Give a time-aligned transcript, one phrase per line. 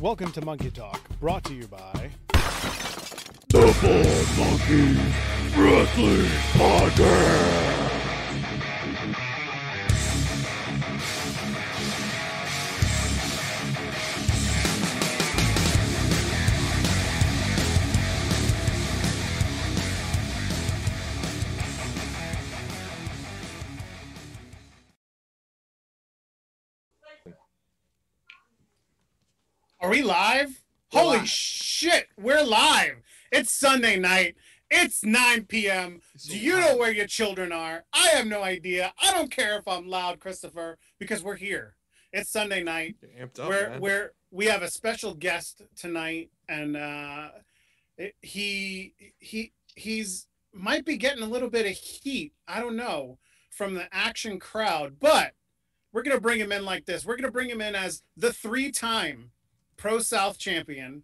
[0.00, 2.10] Welcome to Monkey Talk, brought to you by
[3.48, 4.96] The Bald Monkeys
[5.54, 7.89] Wrestling Podcast.
[29.90, 30.62] Are we live?
[30.94, 31.28] We're Holy live.
[31.28, 32.98] shit, we're live.
[33.32, 34.36] It's Sunday night.
[34.70, 36.00] It's 9 p.m.
[36.28, 37.82] Do you know where your children are?
[37.92, 38.92] I have no idea.
[39.02, 41.74] I don't care if I'm loud, Christopher, because we're here.
[42.12, 42.98] It's Sunday night.
[43.02, 43.80] You're amped up, we're man.
[43.80, 47.30] we're we have a special guest tonight, and uh,
[47.98, 52.32] it- he he he's might be getting a little bit of heat.
[52.46, 53.18] I don't know
[53.50, 55.32] from the action crowd, but
[55.92, 57.04] we're gonna bring him in like this.
[57.04, 59.32] We're gonna bring him in as the three-time
[59.80, 61.02] Pro South champion.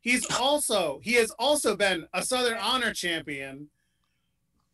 [0.00, 3.68] He's also he has also been a Southern Honor champion.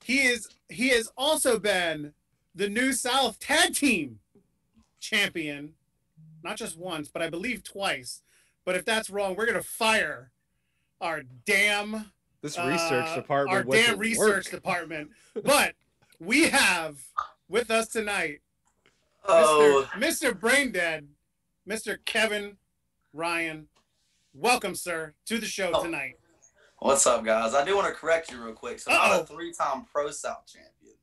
[0.05, 2.15] He is he has also been
[2.55, 4.21] the New South Tag Team
[5.01, 5.75] champion,
[6.43, 8.23] not just once, but I believe twice.
[8.65, 10.31] But if that's wrong, we're gonna fire
[11.01, 13.57] our damn this research uh, department.
[13.57, 14.51] our damn research work.
[14.51, 15.11] department.
[15.45, 15.75] But
[16.21, 16.99] we have
[17.49, 18.41] with us tonight
[19.25, 20.31] Oh, Mr.
[20.33, 20.39] Mr.
[20.41, 21.09] Brain Dead,
[21.69, 21.99] Mr.
[22.05, 22.57] Kevin
[23.13, 23.67] Ryan.
[24.35, 25.83] Welcome, sir, to the show Oh.
[25.83, 26.17] tonight.
[26.79, 27.53] what's up, guys?
[27.55, 28.79] I do want to correct you real quick.
[28.79, 30.95] So I'm a three-time Pro South champion,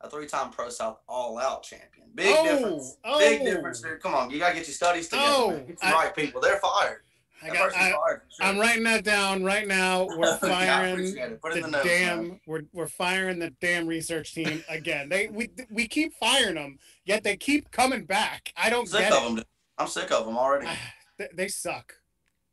[0.00, 2.08] a three-time Pro South All-Out champion.
[2.14, 2.96] Big Oh, difference.
[3.04, 3.18] oh.
[3.20, 4.00] Big difference, dude.
[4.02, 5.26] Come on, you gotta get your studies together.
[5.28, 5.50] Oh.
[5.66, 6.40] Get the I- right people.
[6.40, 7.02] They're fired.
[7.40, 8.46] I that got, I, fired, sure.
[8.46, 10.06] I'm writing that down right now.
[10.16, 11.40] We're firing appreciate it.
[11.42, 12.40] Put it in the the damn.
[12.46, 15.08] We're we're firing the damn research team again.
[15.08, 18.52] They we we keep firing them, yet they keep coming back.
[18.56, 19.36] I don't sick get of it.
[19.36, 19.44] them.
[19.76, 20.66] I'm sick of them already.
[21.22, 21.94] They, they suck.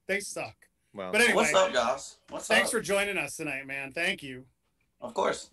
[0.08, 0.56] They suck.
[0.94, 2.18] Well, But anyway, What's up, guys?
[2.30, 2.74] What's thanks up?
[2.74, 3.92] for joining us tonight, man.
[3.94, 4.46] Thank you.
[5.02, 5.50] Of course.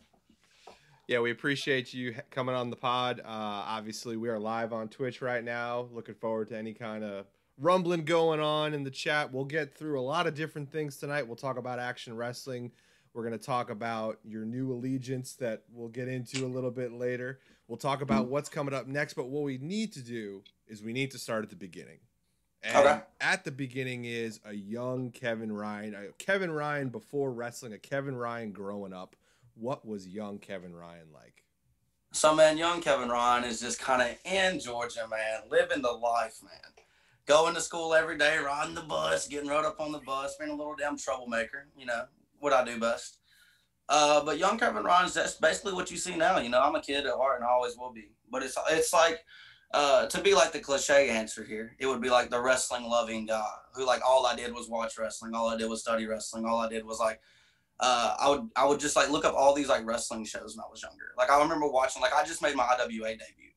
[1.09, 3.21] yeah, we appreciate you coming on the pod.
[3.21, 5.89] Uh, obviously, we are live on Twitch right now.
[5.93, 7.27] Looking forward to any kind of
[7.59, 9.33] rumbling going on in the chat.
[9.33, 11.27] We'll get through a lot of different things tonight.
[11.27, 12.71] We'll talk about action wrestling.
[13.15, 16.93] We're going to talk about your new allegiance that we'll get into a little bit
[16.93, 17.39] later.
[17.67, 19.15] We'll talk about what's coming up next.
[19.15, 21.99] But what we need to do is we need to start at the beginning.
[22.62, 23.00] And Okay.
[23.21, 28.17] at the beginning is a young Kevin Ryan, a Kevin Ryan before wrestling, a Kevin
[28.17, 29.17] Ryan growing up.
[29.55, 31.45] What was young Kevin Ryan like?
[32.12, 36.43] So man, young Kevin Ryan is just kind of in Georgia, man, living the life,
[36.43, 36.72] man.
[37.27, 40.50] Going to school every day, riding the bus, getting rode up on the bus, being
[40.50, 42.05] a little damn troublemaker, you know,
[42.39, 43.19] what I do best.
[43.89, 46.39] Uh, but young Kevin Ryan's that's basically what you see now.
[46.39, 48.11] You know, I'm a kid at heart and I always will be.
[48.31, 49.25] But it's it's like
[49.72, 53.27] uh, to be like the cliche answer here, it would be like the wrestling loving
[53.27, 53.44] guy
[53.75, 56.60] who like all I did was watch wrestling, all I did was study wrestling, all
[56.60, 57.21] I did was like
[57.81, 60.65] uh, I would I would just like look up all these like wrestling shows when
[60.65, 61.12] I was younger.
[61.19, 63.50] Like I remember watching like I just made my IWA debut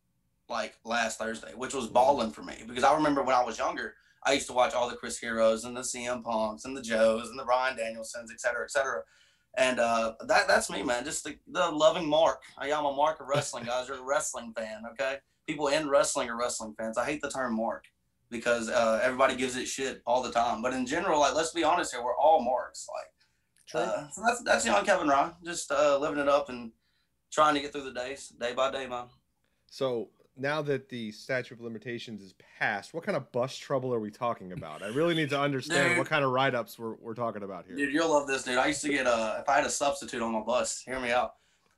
[0.49, 3.95] like last Thursday, which was balling for me because I remember when I was younger,
[4.23, 7.29] I used to watch all the Chris Heroes and the CM Punks and the Joes
[7.29, 9.03] and the Brian Danielsons, et cetera, et cetera.
[9.57, 11.05] And uh, that that's me, man.
[11.05, 12.41] Just the, the loving mark.
[12.57, 13.87] I am a mark of wrestling, guys.
[13.87, 15.17] You're a wrestling fan, okay?
[15.49, 16.95] People in wrestling are wrestling fans.
[16.95, 17.85] I hate the term mark
[18.29, 20.61] because uh, everybody gives it shit all the time.
[20.61, 22.87] But in general, like let's be honest here, we're all marks.
[22.95, 23.11] Like
[23.65, 23.81] True.
[23.81, 26.71] uh, so that's that's young Kevin Ryan, just uh, living it up and
[27.31, 29.07] trying to get through the days, day by day, man.
[29.71, 33.99] So now that the statute of limitations is passed, what kind of bus trouble are
[33.99, 34.83] we talking about?
[34.83, 35.97] I really need to understand Dude.
[35.97, 37.75] what kind of write ups we're, we're talking about here.
[37.75, 38.59] Dude, you'll love this, dude.
[38.59, 41.09] I used to get uh, if I had a substitute on my bus, hear me
[41.09, 41.33] out.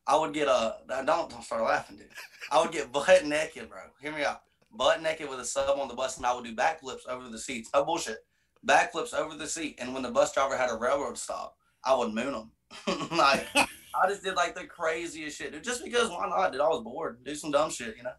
[0.07, 2.07] I would get a don't don't start laughing, dude.
[2.51, 3.79] I would get butt naked, bro.
[4.01, 4.41] Hear me out.
[4.73, 7.38] Butt naked with a sub on the bus, and I would do backflips over the
[7.38, 7.69] seats.
[7.73, 8.19] No bullshit.
[8.66, 12.13] Backflips over the seat, and when the bus driver had a railroad stop, I would
[12.13, 12.51] moon them.
[13.11, 15.63] like I just did like the craziest shit, dude.
[15.63, 16.51] Just because why not?
[16.51, 17.23] Dude, I was bored.
[17.23, 18.13] Do some dumb shit, you know.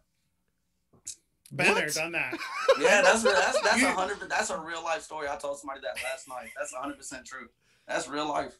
[1.55, 1.93] Been there, What?
[1.93, 2.37] done that.
[2.79, 4.17] Yeah, that's that's that's a hundred.
[4.27, 5.27] That's a real life story.
[5.29, 6.49] I told somebody that last night.
[6.57, 7.47] That's a hundred percent true.
[7.87, 8.57] That's real life.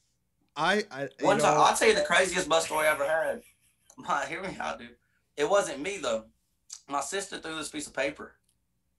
[0.55, 3.41] I, I One time, know, I'll tell you the craziest bus story I ever had.
[3.97, 4.89] My, hear me out, dude.
[5.37, 6.25] It wasn't me though.
[6.87, 8.35] My sister threw this piece of paper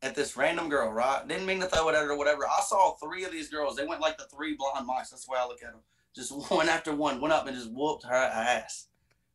[0.02, 1.26] at this random girl, right?
[1.26, 2.46] Didn't mean to throw it at her or whatever.
[2.46, 3.76] I saw three of these girls.
[3.76, 5.10] They went like the three blind mice.
[5.10, 5.82] That's the way I look at them.
[6.14, 8.88] Just one after one went up and just whooped her ass.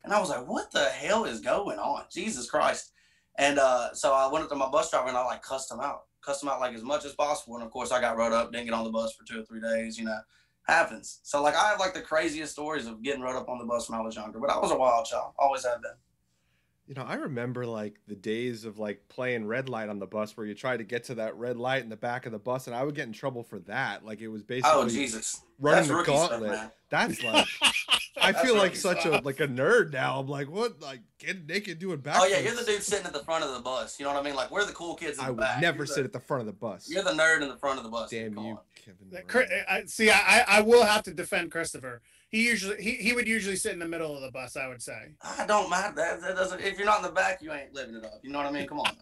[0.03, 2.03] And I was like, what the hell is going on?
[2.11, 2.91] Jesus Christ.
[3.37, 5.79] And uh, so I went up to my bus driver and I like cussed him
[5.79, 7.55] out, cussed him out like as much as possible.
[7.55, 9.43] And of course, I got rode up, didn't get on the bus for two or
[9.43, 10.19] three days, you know
[10.69, 11.19] happens.
[11.23, 13.89] So like I have like the craziest stories of getting rode up on the bus
[13.89, 15.33] when I was younger, but I was a wild child.
[15.37, 15.91] Always have been.
[16.87, 20.35] You know, I remember like the days of like playing red light on the bus
[20.35, 22.65] where you try to get to that red light in the back of the bus,
[22.65, 24.03] and I would get in trouble for that.
[24.03, 26.51] Like it was oh, basically Oh Jesus, running That's the stuff, gauntlet.
[26.51, 26.71] man.
[26.89, 27.47] That's like
[28.21, 30.19] I feel like rookie such a like a nerd now.
[30.19, 30.81] I'm like, what?
[30.81, 32.17] Like getting naked doing back.
[32.19, 33.99] Oh yeah, you're the dude sitting at the front of the bus.
[33.99, 34.35] You know what I mean?
[34.35, 35.61] Like we're the cool kids in I the would back.
[35.61, 36.89] never You're sit the, at the front of the bus.
[36.89, 38.09] You're the nerd in the front of the bus.
[38.09, 38.59] Damn Come you, on.
[38.75, 39.09] Kevin.
[39.11, 42.01] That I, see, I I will have to defend Christopher.
[42.29, 44.55] He usually he, he would usually sit in the middle of the bus.
[44.57, 45.13] I would say.
[45.23, 46.61] Ah, I don't mind That, that doesn't.
[46.61, 48.19] If you're not in the back, you ain't living it up.
[48.23, 48.67] You know what I mean?
[48.67, 48.95] Come on, man.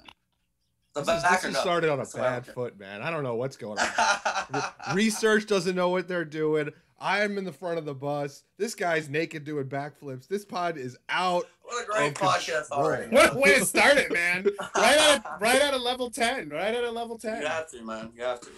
[0.93, 1.59] The This, is, this or has no.
[1.59, 3.01] started on a That's bad foot, man.
[3.03, 4.63] I don't know what's going on.
[4.95, 6.69] Research doesn't know what they're doing.
[6.99, 8.43] I'm in the front of the bus.
[8.57, 10.27] This guy's naked doing backflips.
[10.27, 11.45] This pod is out.
[11.63, 12.85] What a great podcast control.
[12.85, 13.07] already.
[13.15, 14.47] What a way to start it, man!
[14.75, 16.49] Right out of, right out of level ten.
[16.49, 17.41] Right out of level ten.
[17.41, 18.11] You have to, man.
[18.15, 18.49] You have to.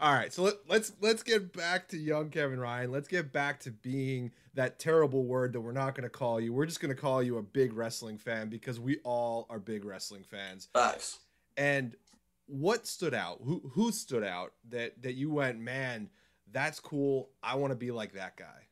[0.00, 2.90] All right, so let, let's let's get back to young Kevin Ryan.
[2.90, 6.52] Let's get back to being that terrible word that we're not going to call you.
[6.52, 9.84] We're just going to call you a big wrestling fan because we all are big
[9.84, 10.68] wrestling fans.
[10.72, 11.20] Facts.
[11.56, 11.94] And
[12.46, 13.40] what stood out?
[13.44, 16.10] Who who stood out that that you went, man,
[16.52, 17.30] that's cool.
[17.42, 18.68] I want to be like that guy.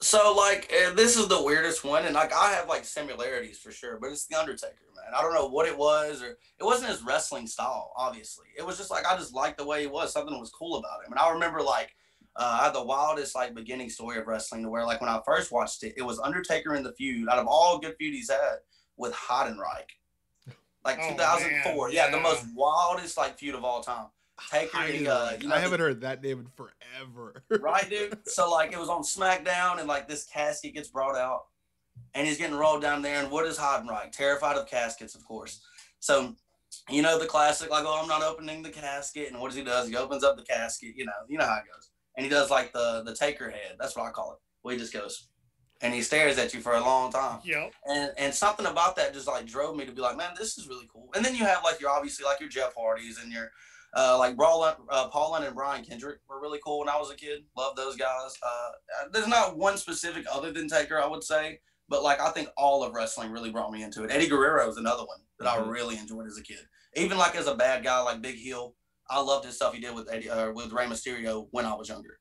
[0.00, 3.72] So like uh, this is the weirdest one, and like I have like similarities for
[3.72, 5.14] sure, but it's the Undertaker, man.
[5.16, 7.92] I don't know what it was, or it wasn't his wrestling style.
[7.96, 10.12] Obviously, it was just like I just liked the way he was.
[10.12, 11.94] Something was cool about him, and I remember like
[12.36, 15.20] uh, I had the wildest like beginning story of wrestling to where like when I
[15.24, 18.30] first watched it, it was Undertaker in the feud out of all good feud he's
[18.30, 18.58] had
[18.98, 19.96] with Heidenreich,
[20.84, 21.86] like Oh, 2004.
[21.88, 24.08] man, yeah, the most wildest like feud of all time.
[24.50, 27.42] Taker, I, he, uh, you know, I haven't heard that name in forever.
[27.60, 28.18] right, dude?
[28.28, 31.46] So like it was on SmackDown, and like this casket gets brought out,
[32.14, 33.22] and he's getting rolled down there.
[33.22, 34.12] And what is Heidenreich?
[34.12, 35.62] Terrified of caskets, of course.
[36.00, 36.34] So,
[36.90, 39.30] you know the classic, like, oh, I'm not opening the casket.
[39.30, 39.88] And what does he does?
[39.88, 40.94] He opens up the casket.
[40.96, 41.90] You know, you know how it goes.
[42.16, 43.76] And he does like the the taker head.
[43.78, 44.38] That's what I call it.
[44.62, 45.28] Where he just goes,
[45.80, 47.40] and he stares at you for a long time.
[47.44, 47.72] Yep.
[47.86, 50.68] And and something about that just like drove me to be like, man, this is
[50.68, 51.08] really cool.
[51.14, 53.50] And then you have like your obviously like your Jeff Hardys and your
[53.94, 57.16] uh, like Paulin, uh, Paulin and Brian Kendrick were really cool when I was a
[57.16, 57.44] kid.
[57.56, 58.36] Love those guys.
[58.42, 58.70] Uh,
[59.12, 62.82] there's not one specific other than Taker, I would say, but like I think all
[62.82, 64.10] of wrestling really brought me into it.
[64.10, 65.66] Eddie Guerrero is another one that Mhm.
[65.66, 66.66] I really enjoyed as a kid.
[66.94, 68.74] Even like as a bad guy like Big Heel,
[69.08, 71.88] I loved his stuff he did with Eddie uh, with Rey Mysterio when I was
[71.88, 72.18] younger.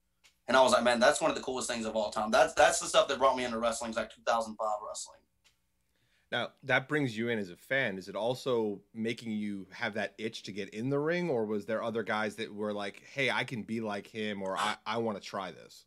[0.47, 2.29] And I was like, man, that's one of the coolest things of all time.
[2.29, 5.19] That's that's the stuff that brought me into wrestling, like 2005 wrestling.
[6.35, 7.97] Now that brings you in as a fan.
[7.97, 11.65] Is it also making you have that itch to get in the ring, or was
[11.65, 14.97] there other guys that were like, "Hey, I can be like him," or "I, I
[14.97, 15.85] want to try this"?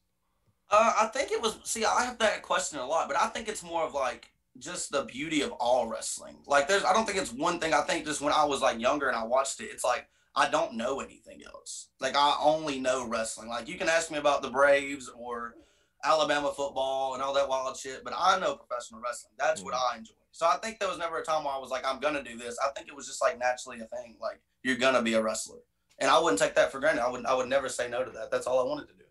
[0.70, 1.58] Uh, I think it was.
[1.64, 4.90] See, I have that question a lot, but I think it's more of like just
[4.90, 6.38] the beauty of all wrestling.
[6.46, 6.82] Like, there's.
[6.82, 7.74] I don't think it's one thing.
[7.74, 10.48] I think just when I was like younger and I watched it, it's like I
[10.48, 11.88] don't know anything else.
[12.00, 13.50] Like, I only know wrestling.
[13.50, 15.56] Like, you can ask me about the Braves or
[16.02, 19.34] Alabama football and all that wild shit, but I know professional wrestling.
[19.38, 20.14] That's what I enjoy.
[20.32, 22.36] So I think there was never a time where I was like, I'm gonna do
[22.36, 22.58] this.
[22.64, 24.16] I think it was just like naturally a thing.
[24.20, 25.58] Like, you're gonna be a wrestler,
[25.98, 27.02] and I wouldn't take that for granted.
[27.02, 27.26] I would.
[27.26, 28.30] I would never say no to that.
[28.30, 29.04] That's all I wanted to do.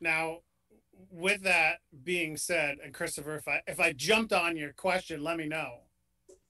[0.00, 0.38] Now,
[1.10, 5.36] with that being said, and Christopher, if I if I jumped on your question, let
[5.36, 5.80] me know.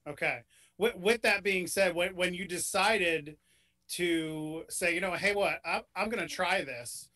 [0.08, 0.40] Okay.
[0.78, 3.36] With with that being said, when when you decided
[3.90, 7.08] to say, you know, hey, what I'm I'm gonna try this.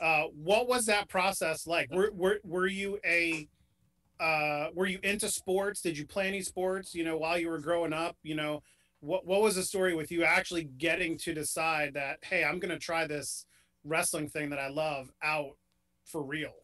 [0.00, 1.90] Uh, what was that process like?
[1.92, 3.48] Were were were you a
[4.24, 5.82] uh, were you into sports?
[5.82, 6.94] Did you play any sports?
[6.94, 8.62] You know, while you were growing up, you know,
[9.00, 12.78] what what was the story with you actually getting to decide that, hey, I'm gonna
[12.78, 13.44] try this
[13.84, 15.58] wrestling thing that I love out
[16.06, 16.54] for real?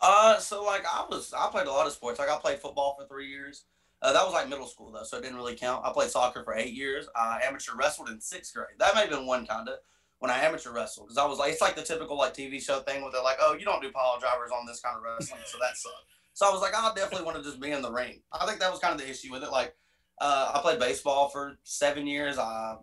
[0.00, 2.20] Uh, so like I was, I played a lot of sports.
[2.20, 3.64] Like I played football for three years.
[4.00, 5.84] Uh, that was like middle school though, so it didn't really count.
[5.84, 7.08] I played soccer for eight years.
[7.16, 8.78] I amateur wrestled in sixth grade.
[8.78, 9.78] That may have been one kind of
[10.20, 12.78] when I amateur wrestled because I was like, it's like the typical like TV show
[12.78, 15.40] thing where they're like, oh, you don't do pile drivers on this kind of wrestling,
[15.44, 16.06] so that sucked.
[16.40, 18.22] So I was like, I definitely want to just be in the ring.
[18.32, 19.52] I think that was kind of the issue with it.
[19.52, 19.76] Like,
[20.22, 22.38] uh, I played baseball for seven years.
[22.38, 22.76] I,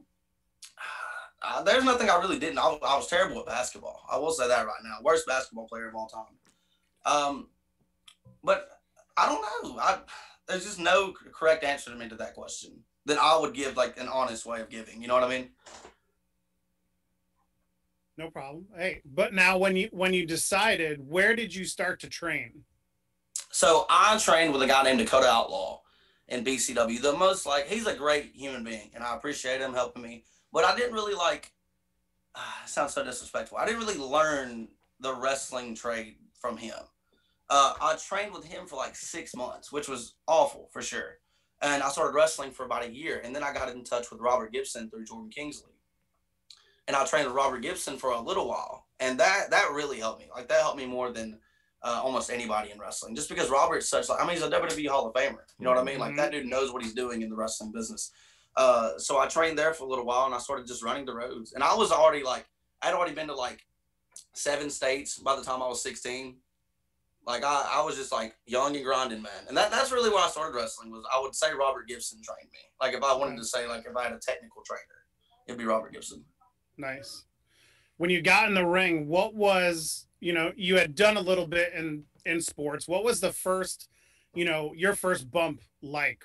[1.41, 2.59] uh, there's nothing I really didn't.
[2.59, 4.03] I, I was terrible at basketball.
[4.11, 4.97] I will say that right now.
[5.01, 7.11] Worst basketball player of all time.
[7.11, 7.47] Um,
[8.43, 8.69] but
[9.17, 9.79] I don't know.
[9.79, 10.01] I
[10.47, 12.73] there's just no correct answer to me to that question
[13.07, 15.01] that I would give like an honest way of giving.
[15.01, 15.49] You know what I mean?
[18.19, 18.67] No problem.
[18.77, 22.63] Hey, but now when you when you decided, where did you start to train?
[23.51, 25.81] So I trained with a guy named Dakota Outlaw
[26.27, 27.01] in BCW.
[27.01, 30.23] The most like he's a great human being, and I appreciate him helping me.
[30.51, 31.51] But I didn't really like.
[32.35, 33.57] it sounds so disrespectful.
[33.57, 34.67] I didn't really learn
[34.99, 36.75] the wrestling trade from him.
[37.49, 41.19] Uh, I trained with him for like six months, which was awful for sure.
[41.61, 44.19] And I started wrestling for about a year, and then I got in touch with
[44.19, 45.71] Robert Gibson through Jordan Kingsley.
[46.87, 50.19] And I trained with Robert Gibson for a little while, and that that really helped
[50.19, 50.27] me.
[50.33, 51.39] Like that helped me more than
[51.87, 54.87] uh, almost anybody in wrestling, just because Robert's such like I mean he's a WWE
[54.87, 55.37] Hall of Famer.
[55.57, 55.99] You know what I mean?
[55.99, 58.11] Like that dude knows what he's doing in the wrestling business.
[58.57, 61.13] Uh, so I trained there for a little while, and I started just running the
[61.13, 61.53] roads.
[61.53, 62.45] And I was already like,
[62.81, 63.61] I'd already been to like
[64.33, 66.35] seven states by the time I was 16.
[67.25, 69.31] Like I, I was just like young and grinding, man.
[69.47, 72.51] And that, that's really why I started wrestling was I would say Robert Gibson trained
[72.51, 72.59] me.
[72.81, 74.81] Like if I wanted to say like if I had a technical trainer,
[75.47, 76.23] it'd be Robert Gibson.
[76.77, 77.23] Nice.
[77.97, 81.47] When you got in the ring, what was you know you had done a little
[81.47, 82.87] bit in in sports.
[82.87, 83.89] What was the first,
[84.33, 86.23] you know, your first bump like?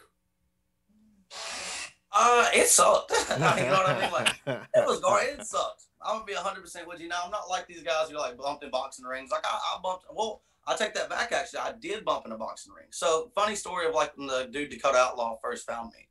[2.12, 3.12] Uh, it sucked.
[3.30, 4.12] you know what I mean?
[4.12, 4.34] Like
[4.74, 5.26] it was going.
[5.28, 5.84] It sucked.
[6.04, 7.22] I'm gonna be 100 percent with you now.
[7.24, 9.30] I'm not like these guys who like bumped in boxing rings.
[9.30, 10.04] Like I, I bumped.
[10.12, 11.32] Well, I take that back.
[11.32, 12.86] Actually, I did bump in a boxing ring.
[12.90, 16.08] So funny story of like when the dude Dakota Outlaw first found me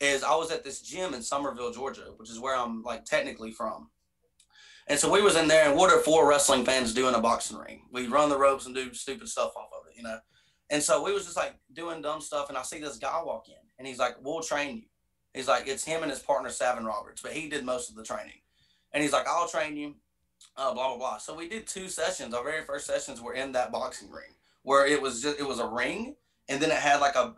[0.00, 3.52] is I was at this gym in Summerville, Georgia, which is where I'm like technically
[3.52, 3.90] from.
[4.90, 7.22] And so we was in there, and what are four wrestling fans doing in a
[7.22, 7.82] boxing ring?
[7.92, 10.18] We run the ropes and do stupid stuff off of it, you know.
[10.68, 13.46] And so we was just like doing dumb stuff, and I see this guy walk
[13.46, 14.82] in, and he's like, "We'll train you."
[15.32, 18.02] He's like, "It's him and his partner Savin Roberts, but he did most of the
[18.02, 18.40] training."
[18.92, 19.94] And he's like, "I'll train you."
[20.56, 21.18] Uh, blah blah blah.
[21.18, 22.34] So we did two sessions.
[22.34, 25.60] Our very first sessions were in that boxing ring, where it was just it was
[25.60, 26.16] a ring,
[26.48, 27.36] and then it had like a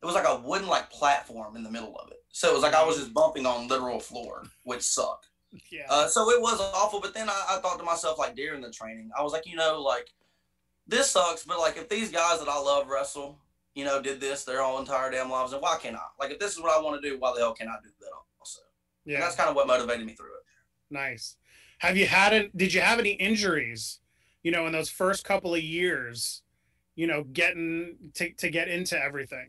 [0.00, 2.18] it was like a wooden like platform in the middle of it.
[2.30, 5.30] So it was like I was just bumping on literal floor, which sucked.
[5.70, 5.86] Yeah.
[5.88, 7.00] Uh, so it was awful.
[7.00, 9.56] But then I, I thought to myself, like during the training, I was like, you
[9.56, 10.12] know, like
[10.86, 11.44] this sucks.
[11.44, 13.38] But like if these guys that I love wrestle,
[13.74, 16.06] you know, did this their whole entire damn lives, and why can't I?
[16.18, 17.90] Like if this is what I want to do, why the hell can't I do
[18.00, 18.60] that also?
[19.04, 19.14] yeah.
[19.14, 20.44] And that's kind of what motivated me through it.
[20.90, 21.36] Nice.
[21.78, 22.56] Have you had it?
[22.56, 24.00] Did you have any injuries?
[24.42, 26.42] You know, in those first couple of years,
[26.94, 29.48] you know, getting to to get into everything.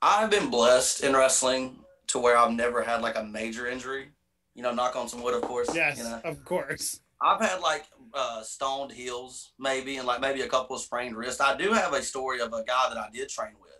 [0.00, 4.08] I've been blessed in wrestling to where I've never had like a major injury.
[4.54, 5.74] You know, knock on some wood, of course.
[5.74, 7.00] Yes, You know, of course.
[7.20, 11.40] I've had like uh, stoned heels, maybe, and like maybe a couple of sprained wrists.
[11.40, 13.70] I do have a story of a guy that I did train with.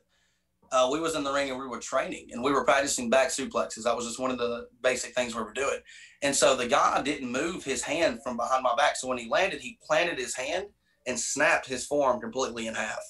[0.71, 3.29] Uh, we was in the ring and we were training and we were practicing back
[3.29, 3.83] suplexes.
[3.83, 5.81] That was just one of the basic things we were doing.
[6.23, 8.97] And so the guy didn't move his hand from behind my back.
[8.97, 10.69] So when he landed, he planted his hand
[11.07, 13.02] and snapped his forearm completely in half.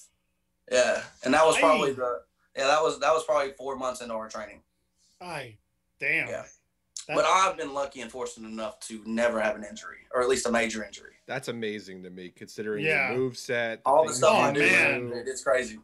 [0.70, 2.20] Yeah, and that was probably the
[2.56, 4.62] yeah that was that was probably four months into our training.
[5.20, 5.58] Aye,
[6.00, 6.28] damn.
[6.28, 6.44] Yeah.
[7.08, 10.28] That- But I've been lucky and fortunate enough to never have an injury, or at
[10.28, 11.14] least a major injury.
[11.26, 13.10] That's amazing to me, considering Yeah.
[13.10, 13.80] your move set.
[13.84, 15.10] All the stuff Oh, I do, man.
[15.10, 15.78] man, it's crazy.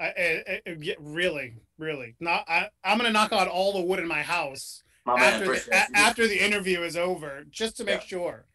[0.00, 2.16] I, I, I, yeah, really, really.
[2.20, 2.44] Not.
[2.48, 5.70] I, I'm gonna knock out all the wood in my house My man, after appreciate
[5.70, 8.06] the, a- after the interview is over, just to make Yeah.
[8.06, 8.46] sure.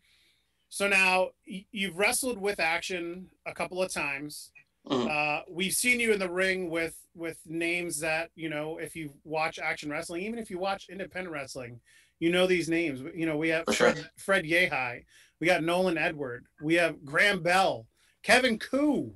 [0.70, 4.52] So now you've wrestled with action a couple of times.
[4.88, 5.10] Mhm.
[5.10, 8.78] Uh, we've seen you in the ring with with names that you know.
[8.78, 11.82] If you watch action wrestling, even if you watch independent wrestling,
[12.20, 13.02] you know these names.
[13.16, 13.92] You know we have sure.
[13.94, 15.04] Fred, Fred Yehi,
[15.40, 17.88] we got Nolan Edward, we have Graham Bell,
[18.24, 19.16] Kevin Ku.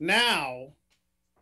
[0.00, 0.74] Now,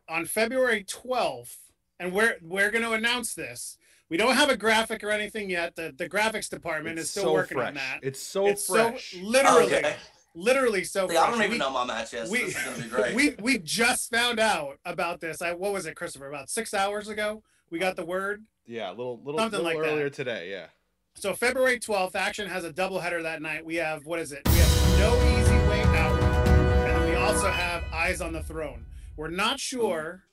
[0.08, 1.56] on February 12th,
[2.00, 3.76] and we're we're going to announce this.
[4.08, 5.74] We don't have a graphic or anything yet.
[5.76, 7.68] The the graphics department is still so working fresh.
[7.68, 7.98] on that.
[8.02, 9.10] It's so it's fresh.
[9.12, 9.96] so literally, Okay.
[10.36, 11.08] Literally so.
[11.08, 12.26] See, I don't even We- know my match yet.
[12.26, 13.14] So we- this is gonna be great.
[13.14, 15.42] we we just found out about this.
[15.42, 16.28] I what was it, Christopher?
[16.28, 18.44] About six hours ago, we got the word.
[18.66, 19.92] yeah, a little little, Something little like that.
[19.94, 20.50] earlier today.
[20.50, 20.66] Yeah.
[21.14, 23.64] So February twelfth, Action has a doubleheader that night.
[23.64, 24.42] We have what is it?
[24.46, 28.84] We have No Easy Way Out, and then we also have Eyes on the Throne.
[29.16, 30.24] We're not sure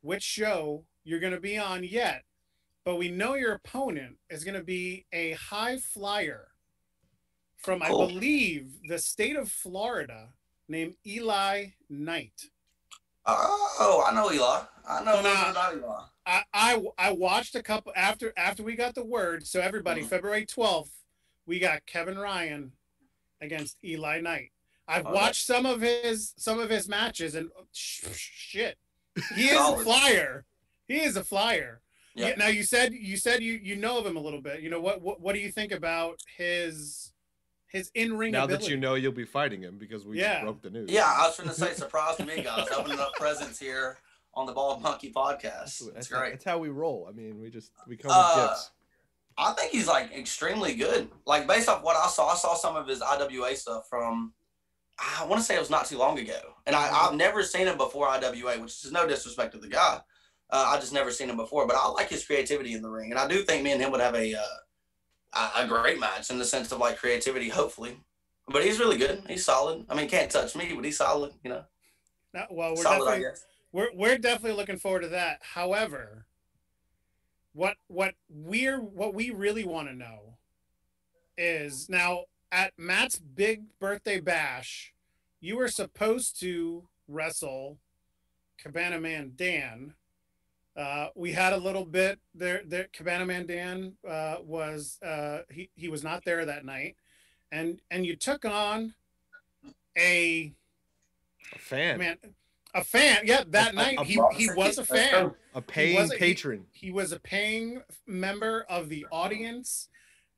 [0.00, 2.24] which show you're going to be on yet,
[2.84, 6.48] but we know your opponent is going to be a high flyer
[7.62, 8.02] from, Cool.
[8.02, 10.28] I believe, the state of Florida,
[10.68, 12.42] named Eli Knight.
[13.26, 14.62] oh, I know Eli.
[14.88, 16.00] I know now- Eli.
[16.24, 19.44] I, I I watched a couple after after we got the word.
[19.46, 20.08] So everybody, Mhm.
[20.08, 20.92] February twelfth,
[21.46, 22.72] we got Kevin Ryan
[23.40, 24.52] against Eli Knight.
[24.86, 25.14] I've Okay.
[25.14, 28.78] watched some of his some of his matches, and sh- shit,
[29.34, 30.44] he is a flyer.
[30.86, 31.80] He is a flyer.
[32.14, 34.60] Yeah, Now you said you said you you know of him a little bit.
[34.60, 37.11] You know what what what do you think about his
[37.72, 38.64] his in ring Now ability?
[38.66, 40.34] that you know you'll be fighting him because we Yeah.
[40.34, 40.90] just broke the news.
[40.90, 42.68] Yeah, I was gonna say surprise to me, guys.
[42.76, 43.98] Opening up presents here
[44.34, 45.40] on the Bald Monkey podcast.
[45.80, 46.30] That's, that's, great.
[46.32, 47.06] that's how we roll.
[47.08, 48.70] I mean, we just we come Uh, with gifts.
[49.38, 51.08] I think he's like extremely good.
[51.26, 54.34] Like based off what I saw, I saw some of his IWA stuff from.
[54.98, 57.66] I want to say it was not too long ago, and I, I've never seen
[57.66, 60.00] him before IWA, which is no disrespect to the guy.
[60.50, 63.10] Uh, I just never seen him before, but I like his creativity in the ring,
[63.10, 64.42] and I do think me and him would have a uh,
[65.32, 67.98] a- a great match in the sense of like creativity, hopefully.
[68.48, 69.22] But he's really good.
[69.28, 69.86] He's solid.
[69.88, 71.32] I mean, can't touch me, but he's solid.
[71.44, 71.64] You know,
[72.34, 72.96] No, well, we're solid.
[72.96, 73.44] I definitely guess.
[73.72, 75.38] we're we're definitely looking forward to that.
[75.42, 76.26] However,
[77.52, 80.38] what what we're what we really want to know
[81.38, 84.92] is now at Matt's big birthday bash,
[85.40, 87.78] you were supposed to wrestle
[88.58, 89.94] Cabana Man Dan.
[90.76, 92.62] Uh, we had a little bit there.
[92.64, 96.96] There, Cabana Man Dan uh, was uh, he he was not there that night,
[97.50, 98.94] and and you took on
[99.98, 100.52] a
[101.54, 102.16] A fan, man,
[102.74, 103.18] a fan.
[103.24, 105.32] Yeah, that A- night a he he was a fan.
[105.54, 106.66] a paying wasn't- he- patron.
[106.72, 109.90] He was a paying member of the audience,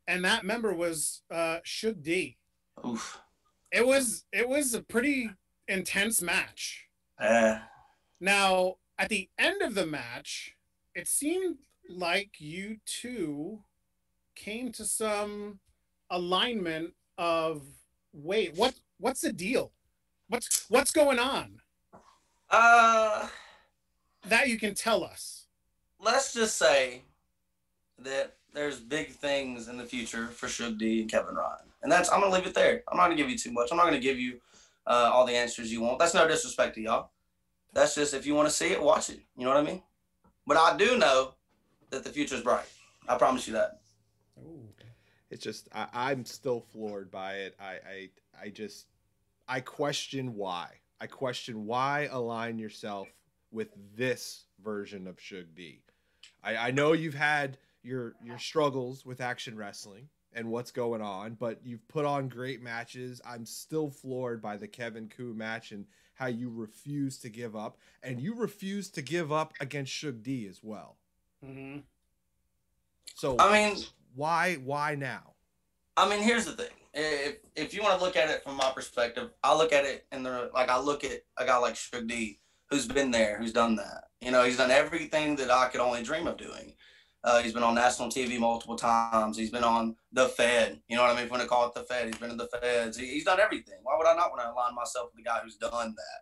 [0.09, 2.37] and that member was uh, Suge D.
[2.85, 3.21] Oof.
[3.71, 5.31] It was it was a pretty
[5.69, 6.87] intense match.
[7.21, 7.63] Yeah.
[8.21, 10.55] Now, at the end of the match,
[10.95, 11.57] it seemed
[11.89, 13.61] like you two
[14.35, 15.59] came to some
[16.11, 17.63] alignment of
[18.13, 19.73] wait, what what's the deal?
[20.29, 21.61] What's what's going on?
[22.51, 23.29] Uh,
[24.29, 25.47] That you can tell us.
[26.01, 27.03] let's just say
[27.99, 32.11] that there's big things in the future for Suge D and Kevin Ryan, and that's
[32.11, 32.83] I'm gonna leave it there.
[32.91, 33.69] I'm not gonna give you too much.
[33.71, 34.41] I'm not gonna give you
[34.87, 35.99] uh, all the answers you want.
[35.99, 37.11] That's no disrespect to y'all.
[37.75, 39.21] That's just if you want to see it, watch it.
[39.37, 39.83] You know what I mean?
[40.47, 41.35] But I do know
[41.91, 42.67] that the future is bright.
[43.09, 43.81] I promise you that.
[45.31, 47.57] It's just I, I'm still floored by it.
[47.61, 48.09] I, I
[48.45, 48.87] I just
[49.49, 50.69] I question why.
[51.01, 53.09] I question why align yourself
[53.51, 55.83] with this version of Suge D.
[56.43, 61.35] I, I know you've had your your struggles with action wrestling and what's going on,
[61.35, 63.21] but you've put on great matches.
[63.27, 65.85] I'm still floored by the Kevin Ku match and
[66.15, 70.47] how you refuse to give up, and you refuse to give up against Suge D
[70.47, 70.97] as well.
[71.45, 71.83] Mhm.
[73.17, 75.35] So I mean, why why now?
[75.97, 76.73] I mean, here's the thing.
[76.95, 80.07] If if you want to look at it from my perspective, I look at it
[80.13, 82.41] in the like I look at a guy like Suge D,
[82.71, 84.11] who's been there, who's done that.
[84.21, 86.75] You know, he's done everything that I could only dream of doing.
[87.25, 89.39] Uh, he's been on national TV multiple times.
[89.39, 90.79] He's been on the Fed.
[90.89, 91.25] You know what I mean?
[91.25, 92.99] If we're gonna call it the Fed, he's been in the Feds.
[92.99, 93.79] He, he's done everything.
[93.83, 96.21] Why would I not want to align myself with the guy who's done that?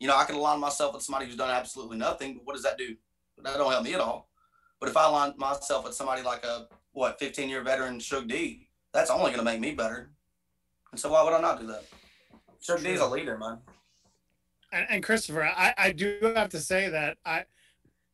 [0.00, 2.34] You know, I can align myself with somebody who's done absolutely nothing.
[2.34, 2.96] But what does that do?
[3.44, 4.28] That don't help me at all.
[4.80, 8.68] But if I align myself with somebody like a what 15 year veteran Suge D,
[8.92, 10.10] that's only going to make me better.
[10.90, 11.84] And so why would I not do that?
[12.60, 13.58] Suge D's a leader, man.
[14.72, 17.44] And, and Christopher, I, I do have to say that I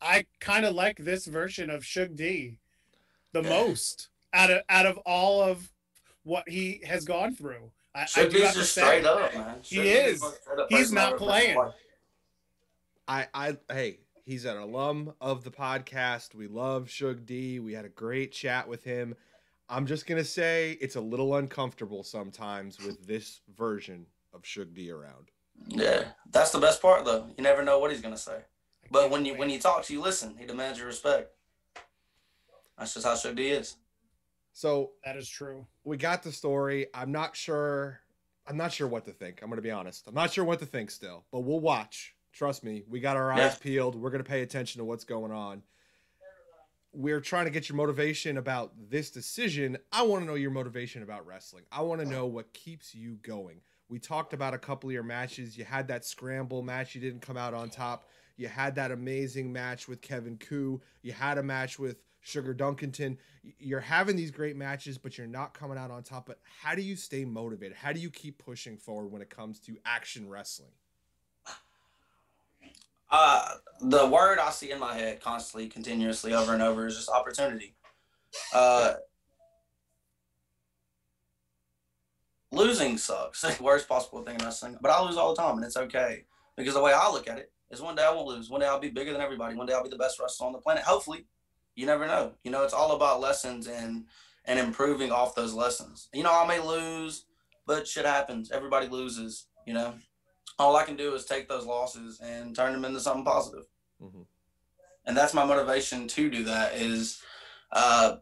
[0.01, 2.59] I kind of like this version of Suge D
[3.33, 5.71] the most out of out of all of
[6.23, 7.71] what he has gone through.
[7.95, 9.57] I, I Suge do have D's to just say, straight up, man.
[9.63, 10.23] He is.
[10.23, 11.59] a straight up He's not playing.
[13.11, 16.35] I, I, hey, he's an alum of the podcast.
[16.35, 17.59] We love Suge D.
[17.59, 19.15] We had a great chat with him.
[19.71, 24.91] I'm just gonna say it's a little uncomfortable sometimes with this version of Suge D
[24.91, 25.31] around.
[25.67, 27.27] Yeah, that's the best part, though.
[27.37, 28.39] You never know what he's going to say.
[28.89, 29.39] I But can't when you wait.
[29.41, 30.35] when he talks, you listen.
[30.39, 31.31] He demands your respect.
[32.79, 33.77] That's just how Suge D is.
[34.53, 35.67] So that is true.
[35.85, 36.87] we got the story.
[36.95, 38.01] I'm not sure.
[38.47, 39.41] I'm not sure what to think.
[39.43, 40.07] I'm gonna be honest.
[40.09, 42.15] I'm not sure what to think still, but we'll watch.
[42.33, 43.55] Trust me, we got our eyes Yeah.
[43.61, 43.95] peeled.
[43.95, 45.63] We're gonna pay attention to what's going on.
[46.93, 49.77] We're trying to get your motivation about this decision.
[49.93, 51.65] I want to know your motivation about wrestling.
[51.71, 53.61] I want to know what keeps you going.
[53.91, 55.57] We talked about a couple of your matches.
[55.57, 56.95] You had that scramble match.
[56.95, 58.09] You didn't come out on top.
[58.39, 60.81] You had that amazing match with Kevin Ku.
[61.03, 63.19] You had a match with Sugar Duncanton.
[63.45, 66.27] Y- You're having these great matches, but you're not coming out on top.
[66.27, 67.77] But how do you stay motivated?
[67.77, 70.71] How do you keep pushing forward when it comes to action wrestling?
[73.11, 77.09] Uh, the word I see in my head constantly, continuously, over and over is just
[77.09, 77.75] opportunity.
[78.55, 78.95] Uh,
[82.53, 83.45] losing sucks.
[83.61, 86.25] Worst possible thing in wrestling, but I lose all the time, and it's okay
[86.57, 88.49] because the way I look at it is one day I won't lose.
[88.49, 89.55] One day I'll be bigger than everybody.
[89.55, 90.85] One day I'll be the best wrestler on the planet.
[90.85, 91.27] Hopefully,
[91.75, 92.33] you never know.
[92.43, 94.07] You know, it's all about lessons and
[94.45, 96.09] and improving off those lessons.
[96.13, 97.27] You know, I may lose,
[97.67, 98.51] but shit happens.
[98.51, 99.47] Everybody loses.
[99.67, 99.95] You know,
[100.59, 103.65] all I can do is take those losses and turn them into something positive.
[104.03, 104.23] Mm-hmm.
[105.07, 106.75] And that's my motivation to do that.
[106.75, 107.23] Is,
[107.73, 108.17] uh,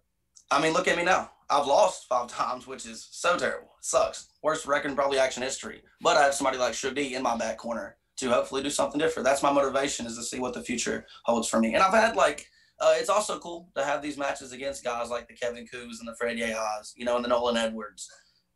[0.51, 1.31] I mean, look at me now.
[1.49, 3.71] I've lost five times, which is so terrible.
[3.79, 4.29] It sucks.
[4.43, 5.83] Worst record in probably action history.
[6.01, 8.99] But I have somebody like Suge D in my back corner to hopefully do something
[8.99, 9.25] different.
[9.25, 11.75] That's my motivation is to see what the future holds for me.
[11.75, 12.49] And I've had like,
[12.81, 16.09] uh, it's also cool to have these matches against guys like the Kevin Kus and
[16.09, 18.11] the Fred Yehis, you know, and the Nolan Edwards,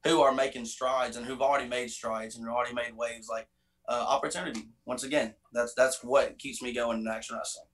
[0.04, 3.28] who are making strides and who've already made strides and already made waves.
[3.28, 3.48] Like
[3.90, 4.68] uh, opportunity.
[4.86, 7.66] Once again, that's that's what keeps me going in action wrestling.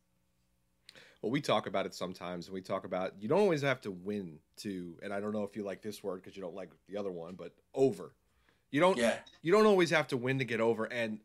[1.23, 3.91] Well, we talk about it sometimes, and we talk about you don't always have to
[3.91, 6.71] win to, and I don't know if you like this word because you don't like
[6.89, 8.15] the other one, but over.
[8.71, 8.97] You don't.
[8.97, 9.17] Yeah.
[9.43, 11.21] You don't always have to win to get over, and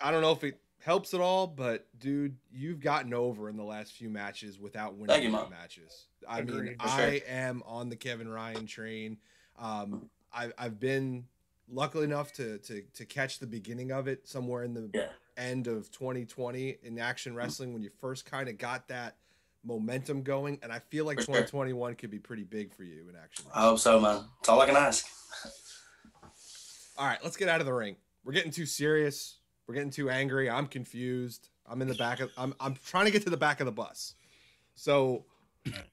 [0.00, 3.64] I don't know if it helps at all, but dude, you've gotten over in the
[3.64, 6.06] last few matches without winning Thank you, any matches.
[6.28, 6.82] I mean, Agreed.
[6.82, 9.18] For I am on the Kevin Ryan train.
[9.58, 11.24] Um, I, I've been
[11.68, 15.08] lucky enough to to to catch the beginning of it somewhere in the Yeah.
[15.36, 19.16] end of 2020 in action wrestling when you first kind of got that
[19.64, 21.34] momentum going, and I feel like For sure.
[21.36, 23.46] 2021 could be pretty big for you in action.
[23.52, 24.24] I hope so, man.
[24.40, 25.06] That's all I can ask.
[26.98, 27.96] All right, let's get out of the ring.
[28.24, 29.38] We're getting too serious.
[29.66, 30.48] We're getting too angry.
[30.48, 31.48] I'm confused.
[31.68, 32.30] I'm in the back of.
[32.36, 34.14] I'm I'm trying to get to the back of the bus.
[34.74, 35.24] So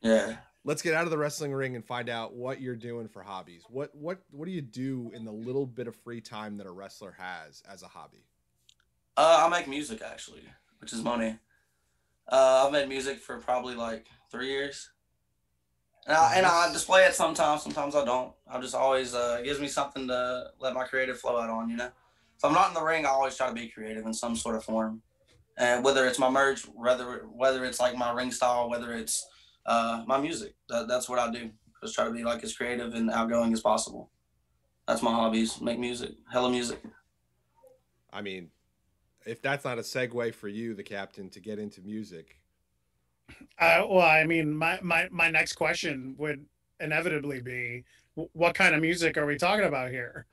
[0.02, 0.36] Yeah.
[0.64, 3.64] let's get out of the wrestling ring and find out what you're doing for hobbies.
[3.70, 6.72] What what what do you do in the little bit of free time that a
[6.72, 8.26] wrestler has as a hobby?
[9.18, 10.44] Uh, I make music actually,
[10.80, 11.38] which is money.
[12.28, 14.90] Uh, I've made music for probably like three years,
[16.08, 17.64] and I, and I display it sometimes.
[17.64, 18.34] Sometimes I don't.
[18.48, 21.70] I just always uh, it gives me something to let my creative flow out on.
[21.70, 21.90] You know,
[22.44, 24.58] if I'm not in the ring, I always try to be creative in some sort
[24.58, 25.02] of form,
[25.58, 29.26] and whether it's my merch, whether whether it's like my ring style, whether it's
[29.66, 31.50] uh, my music, that, that's what I do.
[31.82, 34.10] Just try to be like as creative and outgoing as possible.
[34.88, 36.82] That's my hobbies: make music, hella music.
[38.12, 38.50] I mean,
[39.26, 42.42] if that's not a segue for you, the captain, to get into music,
[43.58, 46.46] Uh, well, I mean, my, my, my next question would
[46.82, 50.26] inevitably be what kind of music are we talking about here?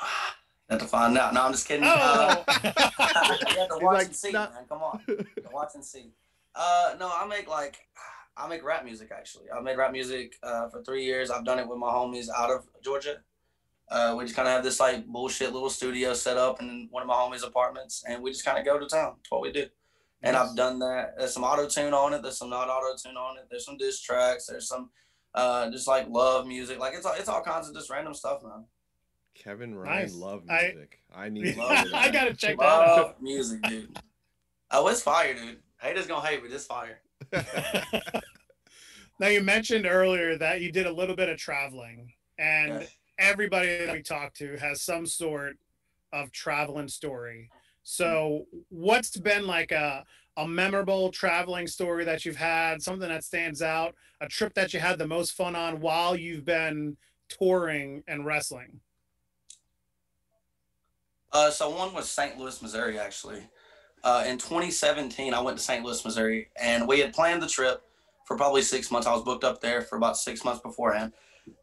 [0.70, 1.34] Have to find out.
[1.34, 1.84] No, I'm just kidding.
[1.84, 4.64] Uh, Oh, you have to watch like, and see, "Nah." man.
[4.68, 6.10] Come on, You have to watch and see.
[6.54, 7.76] Uh, no, I make like,
[8.36, 9.44] I make rap music actually.
[9.50, 11.30] I made rap music uh, for three years.
[11.30, 13.16] I've done it with my homies out of Georgia.
[13.90, 17.02] Uh, we just kind of have this like bullshit little studio set up in one
[17.02, 19.14] of my homies' apartments, and we just kind of go to town.
[19.18, 19.66] That's what we do.
[20.22, 21.14] And I've done that.
[21.18, 22.22] There's some auto tune on it.
[22.22, 23.44] There's some not auto tune on it.
[23.50, 24.46] There's some diss tracks.
[24.46, 24.88] There's some
[25.34, 26.78] uh, just like love music.
[26.78, 28.64] Like it's all, it's all kinds of just random stuff, man.
[29.34, 30.14] Kevin Ryan Nice.
[30.14, 31.00] love music.
[31.14, 31.56] I, need.
[31.56, 31.86] Love.
[31.92, 32.96] I gotta check that out.
[32.96, 33.98] Love music, dude.
[34.70, 35.58] Oh, it's fire, dude.
[35.80, 37.00] Haters gonna hate, but it's fire.
[39.20, 42.86] now you mentioned earlier that you did a little bit of traveling and Yeah.
[43.18, 45.56] everybody that we talk to has some sort
[46.12, 47.50] of traveling story
[47.82, 50.04] so what's been like a,
[50.36, 54.80] a memorable traveling story that you've had something that stands out a trip that you
[54.80, 56.96] had the most fun on while you've been
[57.28, 58.80] touring and wrestling
[61.34, 62.38] Uh, so one was St.
[62.38, 63.42] Louis, Missouri, actually.
[64.04, 65.84] Uh, in 2017, I went to St.
[65.84, 67.82] Louis, Missouri, and we had planned the trip
[68.24, 69.06] for probably six months.
[69.06, 71.12] I was booked up there for about six months beforehand.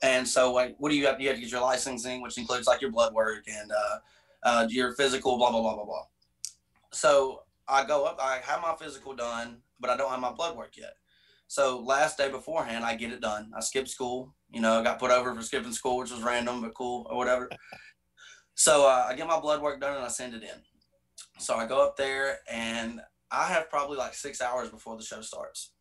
[0.03, 1.21] And so, like, what do you have?
[1.21, 3.97] You have to get your licensing, which includes like your blood work and uh,
[4.43, 6.03] uh, your physical, blah blah blah blah blah.
[6.91, 8.19] So I go up.
[8.21, 10.93] I have my physical done, but I don't have my blood work yet.
[11.47, 13.51] So last day beforehand, I get it done.
[13.55, 14.36] I skip school.
[14.51, 17.49] You know, got put over for skipping school, which was random but cool or whatever.
[18.55, 20.61] So uh, I get my blood work done and I send it in.
[21.39, 25.21] So I go up there and I have probably like six hours before the show
[25.21, 25.71] starts.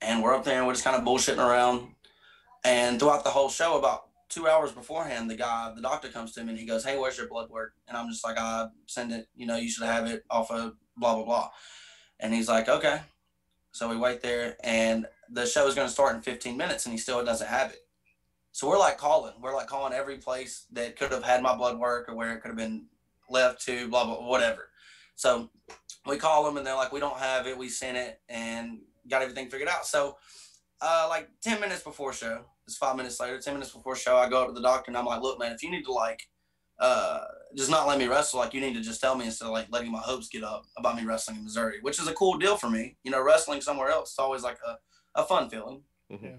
[0.00, 1.94] And we're up there and we're just kind of bullshitting around.
[2.64, 6.44] And throughout the whole show, about two hours beforehand, the guy, the doctor comes to
[6.44, 7.72] me and he goes, Hey, where's your blood work?
[7.88, 10.74] And I'm just like, I send it, you know, you should have it off of
[10.96, 11.50] blah, blah, blah.
[12.18, 13.00] And he's like, Okay.
[13.72, 16.92] So we wait there and the show is going to start in 15 minutes and
[16.92, 17.78] he still doesn't have it.
[18.52, 21.78] So we're like calling, we're like calling every place that could have had my blood
[21.78, 22.86] work or where it could have been
[23.28, 24.70] left to, blah, blah, whatever.
[25.14, 25.50] So
[26.06, 27.56] we call them and they're like, we don't have it.
[27.56, 29.86] We sent it and got everything figured out.
[29.86, 30.16] So,
[30.80, 34.28] uh, like 10 minutes before show, it's five minutes later, 10 minutes before show, I
[34.28, 36.28] go up to the doctor and I'm like, look, man, if you need to like,
[36.78, 37.20] uh,
[37.54, 39.66] just not let me wrestle, like you need to just tell me instead of like
[39.70, 42.56] letting my hopes get up about me wrestling in Missouri, which is a cool deal
[42.56, 42.96] for me.
[43.04, 44.78] You know, wrestling somewhere else, it's always like a,
[45.20, 45.82] a fun feeling.
[46.10, 46.38] Mhm.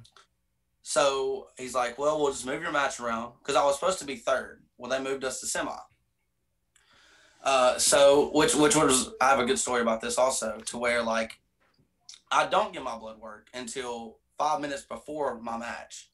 [0.84, 4.06] So he's like, well, we'll just move your match around because I was supposed to
[4.06, 4.64] be third.
[4.78, 5.76] Well, they moved us to semi.
[7.44, 11.02] Uh, so which which was I have a good story about this also to where
[11.02, 11.40] like
[12.32, 16.10] I don't get my blood work until five minutes before my match,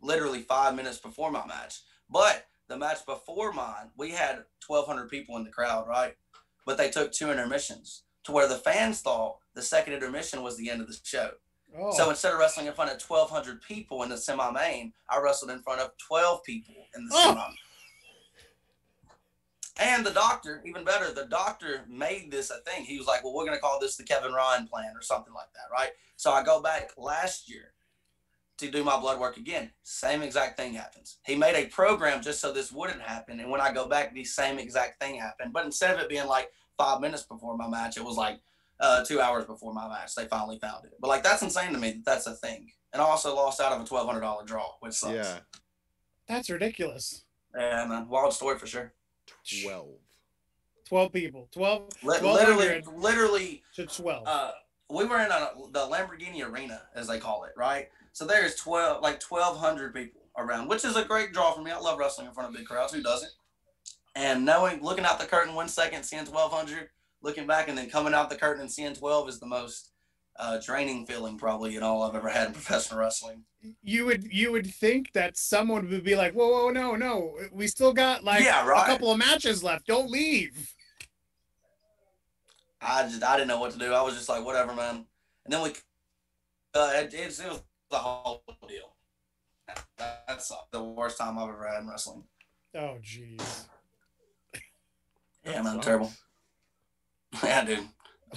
[0.00, 1.80] literally five minutes before my match.
[2.08, 6.16] But the match before mine, we had twelve hundred people in the crowd, right?
[6.64, 10.70] But they took two intermissions to where the fans thought the second intermission was the
[10.70, 11.32] end of the show.
[11.78, 15.20] Oh So instead of wrestling in front of 1,200 people in the semi main, I
[15.20, 17.28] wrestled in front of 12 people in the Oh.
[17.30, 17.54] semi.
[19.80, 22.84] And the doctor, even better, the doctor made this a thing.
[22.84, 25.32] He was like, well, we're going to call this the Kevin Ryan plan or something
[25.32, 25.90] like that, right?
[26.16, 27.72] So I go back last year
[28.58, 29.70] to do my blood work again.
[29.82, 31.18] Same exact thing happens.
[31.24, 33.40] He made a program just so this wouldn't happen.
[33.40, 35.54] And when I go back, the same exact thing happened.
[35.54, 38.40] But instead of it being like five minutes before my match, it was like
[38.80, 40.14] uh, two hours before my match.
[40.14, 40.92] They finally found it.
[41.00, 42.70] But like that's insane to me that that's a thing.
[42.92, 45.14] And I also lost out of a twelve hundred dollar draw, which sucks.
[45.14, 45.38] Yeah,
[46.28, 47.24] that's ridiculous
[47.56, 48.92] yeah, man, wild story for sure.
[49.62, 49.88] twelve.
[50.88, 54.50] 12 people 12 1200 literally, literally, to 12 uh,
[54.90, 57.88] we were in a, the Lamborghini Arena, as they call it, right?
[58.12, 61.70] So there's twelve, like twelve hundred people around, which is a great draw for me.
[61.70, 62.92] I love wrestling in front of big crowds.
[62.92, 63.32] Who doesn't?
[64.16, 66.90] And knowing, looking out the curtain one second, seeing 1200,
[67.22, 69.92] looking back, and then coming out the curtain and seeing 12 is the most
[70.36, 73.44] uh, draining feeling probably in all I've ever had in professional wrestling.
[73.82, 77.66] You would you would think that someone would be like, whoa, whoa, no, no, we
[77.68, 79.86] still got like Yeah, a couple of matches left.
[79.86, 80.74] Don't leave.
[82.80, 83.92] I just I didn't know what to do.
[83.92, 85.06] I was just like, whatever, man.
[85.44, 85.70] And then we,
[86.74, 88.96] uh, it, it's, it was the whole deal.
[89.96, 92.24] That's the worst time I've ever had in wrestling.
[92.74, 93.66] Oh, jeez.
[95.44, 96.12] Yeah, man, terrible.
[97.42, 97.80] Yeah, dude.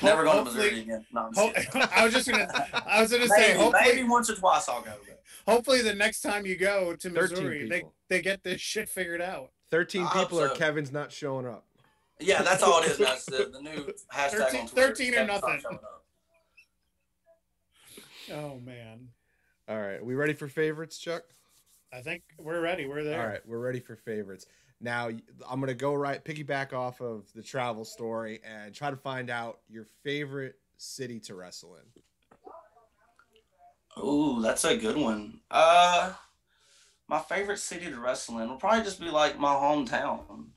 [0.03, 1.05] Never going to Missouri again.
[1.13, 1.89] No, I'm just Ho- kidding.
[1.95, 2.47] I was just gonna,
[2.85, 4.91] I was gonna say, maybe, hopefully, maybe once or twice I'll go.
[5.07, 9.21] But hopefully the next time you go to Missouri, they they get this shit figured
[9.21, 9.51] out.
[9.71, 10.55] 13 I hope people are so.
[10.55, 11.65] Kevin's not showing up.
[12.19, 12.97] yeah, that's all it is.
[12.97, 14.87] That's the, the new hashtag 13 on Twitter.
[14.87, 15.59] 13 or nothing.
[15.61, 15.79] showing.
[18.33, 19.09] Oh man,
[19.69, 21.23] All right, we ready for favorites, Chuck?
[21.93, 22.85] I think we're ready.
[22.87, 23.21] We're there.
[23.21, 24.45] All right, we're ready for favorites.
[24.81, 25.09] Now
[25.49, 29.59] I'm gonna go right piggyback off of the travel story and try to find out
[29.69, 31.83] your favorite city to wrestle in.
[34.03, 35.39] Ooh, that's a good one.
[35.49, 36.11] Uh,
[37.07, 40.47] my favorite city to wrestle in will probably just be like my hometown.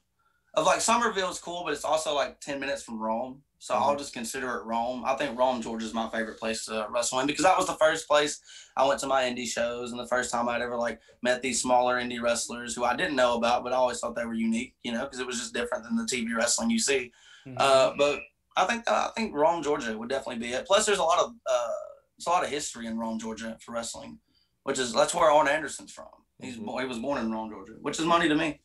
[0.55, 3.97] Of like Summerville is cool, but it's also like ten minutes from Rome, so I'll
[3.97, 5.03] just consider it Rome.
[5.05, 7.75] I think Rome, Georgia, is my favorite place to wrestle in because that was the
[7.75, 8.41] first place
[8.77, 11.61] I went to my indie shows and the first time I'd ever like met these
[11.61, 14.75] smaller indie wrestlers who I didn't know about, but I always thought they were unique,
[14.85, 17.13] you know, because it was just different than the TV wrestling you see.
[17.47, 17.55] Mhm.
[17.57, 18.21] Uh, but
[18.57, 20.67] I think I think Rome, Georgia would definitely be it.
[20.67, 21.69] Plus, there's a lot of uh,
[22.17, 24.19] there's a lot of history in Rome, Georgia for wrestling,
[24.65, 26.07] which is that's where Arn Anderson's from.
[26.41, 26.81] He's Mhm.
[26.81, 28.61] he was born in Rome, Georgia, which is money to me.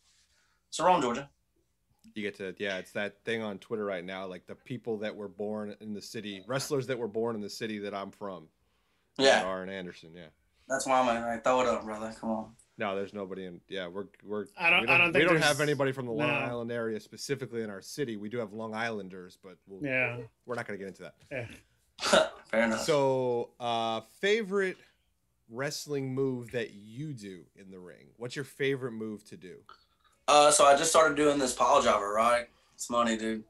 [0.70, 1.30] So Rome, Georgia.
[2.16, 5.16] You get to yeah, it's that thing on Twitter right now, like the people that
[5.16, 8.48] were born in the city, wrestlers that were born in the city that I'm from.
[9.18, 10.12] Yeah, Arn Anderson.
[10.16, 10.28] Yeah.
[10.68, 11.26] that's why I'm at.
[11.26, 12.14] Right, throw it up, brother.
[12.20, 12.52] Come on.
[12.78, 13.62] No, there's nobody in.
[13.68, 14.46] Yeah, we're we're.
[14.58, 16.34] I don't- We I don't, don't we don't have anybody from the Long no.
[16.34, 18.16] Island area specifically in our city.
[18.18, 20.18] We do have Long Islanders, but we'll, Yeah.
[20.46, 21.16] we're not going to get into that.
[21.32, 22.28] Yeah.
[22.52, 22.82] Fair enough.
[22.82, 24.78] So, uh, favorite
[25.50, 28.08] wrestling move that you do in the ring?
[28.18, 29.58] What's your favorite move to do?
[30.28, 32.48] Uh, so I just started doing this pile driver, right?
[32.76, 33.44] It's money, dude.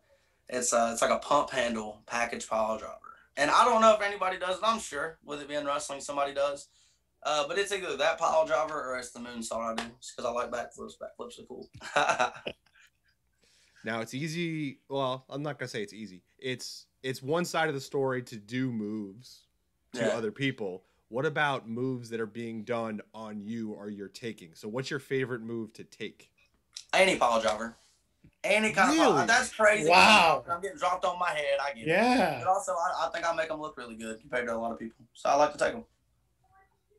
[0.49, 2.97] It's uh, it's like a pump handle package pile driver,
[3.37, 4.63] and I don't know if anybody does it.
[4.63, 6.67] I'm sure with it being wrestling, somebody does.
[7.25, 10.31] Uh, but it's either that pile driver or it's the moonsault I do, because I
[10.31, 10.93] like backflips.
[11.01, 11.69] Backflips are cool.
[13.85, 14.79] Now it's easy.
[14.89, 16.23] Well, I'm not gonna say it's easy.
[16.39, 19.47] It's it's one side of the story to do moves
[19.93, 20.07] to Yeah.
[20.09, 20.85] other people.
[21.09, 24.51] What about moves that are being done on you or you're taking?
[24.55, 26.31] So, what's your favorite move to take?
[26.93, 27.75] Any pile driver,
[28.43, 29.25] any kind of pile.
[29.25, 29.89] That's crazy.
[29.89, 30.43] Wow.
[30.49, 31.57] I'm getting dropped on my head.
[31.61, 31.87] I get it.
[31.87, 32.39] Yeah.
[32.39, 34.71] But also, I, I think I make them look really good compared to a lot
[34.71, 35.05] of people.
[35.13, 35.83] So I like to take them.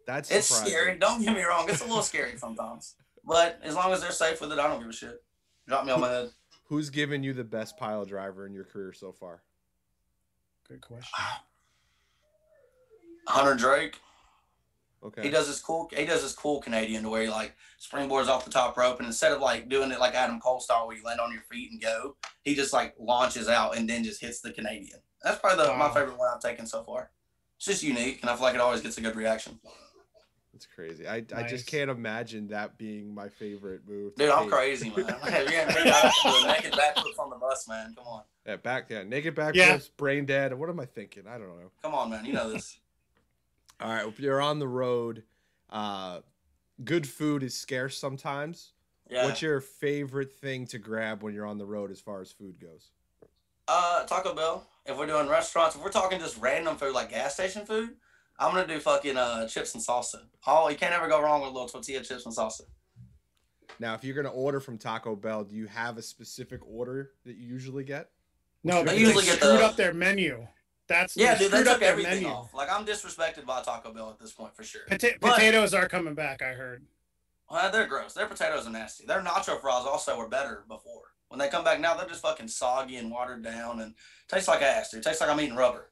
[0.07, 0.73] That's It's surprising.
[0.73, 0.99] scary.
[0.99, 1.67] Don't get me wrong.
[1.69, 2.97] It's a little scary sometimes.
[3.25, 5.23] But as long as they're safe with it, I don't give a shit.
[5.67, 6.31] Drop me on my head.
[6.65, 9.43] Who's given you the best pile driver in your career so far?
[10.69, 11.09] Good question.
[13.29, 13.99] Hunter Drake.
[15.05, 15.23] Okay.
[15.23, 15.91] He does this cool.
[15.95, 19.07] He does this cool Canadian to where he like springboards off the top rope, and
[19.07, 21.71] instead of like doing it like Adam Cole style where you land on your feet
[21.73, 25.01] and go, he just like launches out and then just hits the Canadian.
[25.23, 27.11] That's probably the, my favorite one I've taken so far.
[27.57, 29.59] It's just unique, and I feel like it always gets a good reaction.
[30.53, 31.07] That's crazy.
[31.09, 34.15] I, I just can't imagine that being my favorite move.
[34.15, 35.07] to Dude, I'm crazy, man.
[35.07, 37.93] Have you ever got to naked backflips on the bus, man?
[37.97, 39.79] Come on, Yeah, back yeah, naked backflips, Yeah.
[39.97, 40.55] brain dead.
[40.55, 41.25] What am I thinking?
[41.29, 41.71] I don't know.
[41.83, 42.25] come on, man.
[42.25, 42.79] You know this.
[43.85, 45.25] All right, if you're on the road,
[45.69, 46.21] uh,
[46.85, 48.73] good food is scarce sometimes.
[49.11, 49.27] Yeah.
[49.27, 52.59] What's your favorite thing to grab when you're on the road as far as food
[52.59, 52.93] goes?
[53.69, 54.67] Uh, Taco Bell.
[54.87, 57.91] If we're doing restaurants, if we're talking just random food like gas station food,
[58.39, 60.23] I'm gonna do fucking uh chips and salsa.
[60.47, 62.63] Oh, you can't ever go wrong with a little tortilla chips and salsa.
[63.79, 67.37] Now, if you're gonna order from Taco Bell, do you have a specific order that
[67.37, 68.09] you usually get?
[68.63, 70.47] No, They but they usually get screwed the- up their menu.
[70.87, 72.29] That's Yeah, they dude, they up took everything menu.
[72.29, 72.53] off.
[72.55, 74.83] Like I'm disrespected by Taco Bell at this point for sure.
[74.91, 76.43] Pota- But- potatoes are coming back.
[76.43, 76.85] I heard.
[77.51, 78.15] Well, they're gross.
[78.15, 79.05] Their potatoes are nasty.
[79.07, 81.03] Their nacho fries also were better before.
[81.29, 83.95] When they come back now, they're just fucking soggy and watered down and
[84.29, 85.03] tastes like ass, dude.
[85.03, 85.91] Tastes like I'm eating rubber.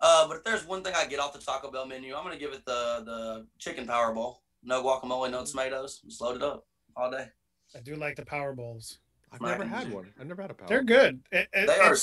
[0.00, 2.36] Uh, but if there's one thing I get off the Taco Bell menu, I'm gonna
[2.36, 4.42] give it the the chicken power bowl.
[4.62, 6.00] No guacamole, no tomatoes.
[6.04, 7.28] Just load it up all day.
[7.74, 8.98] I do like the power bowls.
[9.32, 10.12] I've Mac never had one.
[10.20, 10.68] I've never had a power.
[10.68, 11.22] They're good.
[11.32, 11.96] It- it- They are.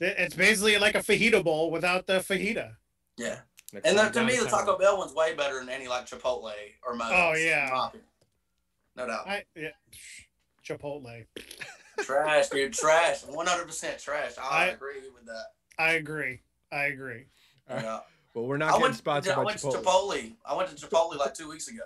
[0.00, 2.72] It's, it's basically like a fajita bowl without the fajita.
[3.16, 3.40] Yeah.
[3.72, 4.46] Next And time the, to me, the.
[4.46, 6.52] Taco Bell one's way better than any like Chipotle
[6.86, 7.08] or Moe's.
[7.12, 7.66] Oh, yeah.
[7.68, 8.08] in my opinion.
[8.96, 9.26] No doubt.
[9.28, 9.68] I yeah,
[10.66, 11.24] Chipotle.
[11.98, 12.72] trash, dude.
[12.72, 13.22] Trash.
[13.24, 14.32] 100% trash.
[14.42, 15.44] I, I- agree with that.
[15.78, 16.40] I agree.
[16.72, 17.26] I agree.
[17.68, 17.84] All right.
[17.84, 18.00] Yeah.
[18.34, 19.72] But we're not I getting went, sponsored I by went Chipotle.
[19.72, 20.32] to Chipotle.
[20.44, 21.84] I went to Chipotle like two weeks ago,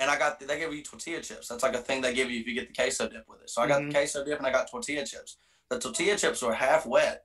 [0.00, 1.46] and I got they give you tortilla chips.
[1.46, 3.48] That's like a thing they give you if you get the queso dip with it.
[3.48, 3.86] So I got Mhm.
[3.86, 5.36] the queso dip and I got tortilla chips.
[5.70, 7.24] The tortilla chips were half wet,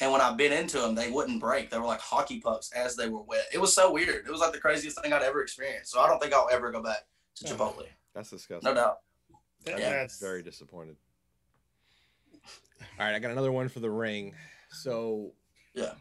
[0.00, 1.70] and when I bit into them, they wouldn't break.
[1.70, 3.46] They were like hockey pucks as they were wet.
[3.52, 4.26] It was so weird.
[4.26, 5.92] It was like the craziest thing I'd ever experienced.
[5.92, 7.56] So I don't think I'll ever go back to Oh.
[7.56, 7.86] Chipotle.
[8.14, 8.68] That's disgusting.
[8.68, 8.98] No doubt.
[9.64, 9.90] That- Yeah.
[9.90, 10.96] that's Very disappointed.
[12.34, 14.34] All right, I got another one for the ring.
[14.70, 15.32] So
[15.74, 15.94] Yeah.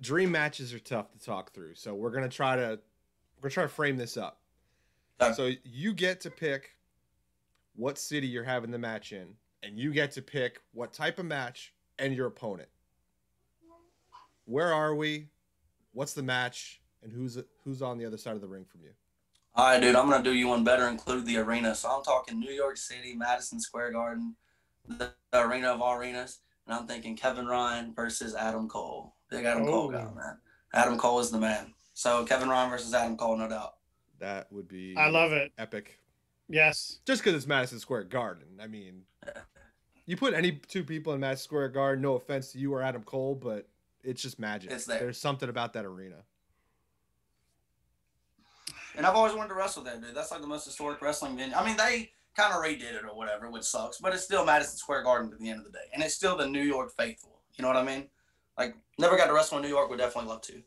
[0.00, 1.74] dream matches are tough to talk through.
[1.74, 2.80] So we're gonna try to
[3.36, 4.40] we're gonna try to frame this up.
[5.20, 5.32] Okay.
[5.34, 6.76] So you get to pick
[7.74, 11.26] what city you're having the match in, and you get to pick what type of
[11.26, 12.68] match and your opponent.
[14.44, 15.28] Where are we?
[15.92, 16.80] What's the match?
[17.02, 18.90] And who's who's on the other side of the ring from you?
[19.54, 19.96] All right, dude.
[19.96, 20.88] I'm gonna do you one better.
[20.88, 21.74] Include the arena.
[21.74, 24.36] So I'm talking New York City, Madison Square Garden,
[24.86, 29.14] the, the arena of all arenas, and I'm thinking Kevin Ryan versus Adam Cole.
[29.30, 29.90] Big Adam Cole Oh.
[29.90, 30.38] guy, man.
[30.74, 31.72] Adam Cole is the man.
[31.94, 33.74] So Kevin Ryan versus Adam Cole, no doubt.
[34.18, 35.52] That would be I love it.
[35.58, 35.99] epic.
[36.50, 36.98] Yes.
[37.06, 38.58] Just because it's Madison Square Garden.
[38.60, 39.02] I mean,
[40.06, 42.02] you put any two people in Madison Square Garden.
[42.02, 43.68] No offense to you or Adam Cole, but
[44.02, 44.72] it's just magic.
[44.72, 44.98] It's there.
[44.98, 46.16] There's something about that arena.
[48.96, 50.14] And I've always wanted to wrestle there, dude.
[50.14, 51.54] That's like the most historic wrestling venue.
[51.54, 54.76] I mean, they kind of redid it or whatever, which sucks, but it's still Madison
[54.76, 57.38] Square Garden at the end of the day, and it's still the New York faithful.
[57.54, 58.08] You know what I mean?
[58.58, 59.88] Like, never got to wrestle in New York.
[59.88, 60.60] Would definitely love to.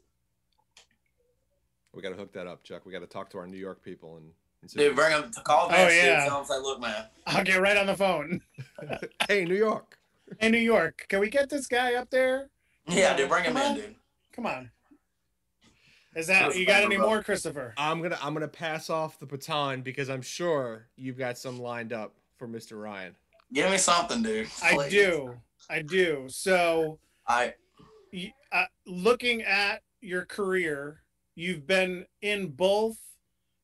[1.93, 2.85] We got to hook that up, Chuck.
[2.85, 4.31] We got to talk to our New York people and,
[4.71, 6.19] and Dude, bring him to call Oh, that yeah.
[6.21, 6.29] shit.
[6.29, 7.05] Tell them, say, look, man.
[7.27, 8.41] I'll get right on the phone.
[9.27, 9.97] hey, New York.
[10.39, 12.49] Hey, New York, can we get this guy up there?
[12.87, 13.75] Yeah, dude, bring him Come in, on.
[13.75, 13.95] dude.
[14.33, 14.71] Come on.
[16.15, 17.73] Is that Sure, you got any more, Christopher?
[17.77, 21.91] I'm gonna I'm gonna pass off the baton because I'm sure you've got some lined
[21.91, 22.79] up for Mr.
[22.81, 23.15] Ryan.
[23.51, 24.47] Give me something, dude.
[24.61, 25.35] I do.
[25.69, 26.25] I do.
[26.27, 27.53] So, I,
[28.51, 31.01] uh, looking at your career,
[31.35, 32.97] you've been in both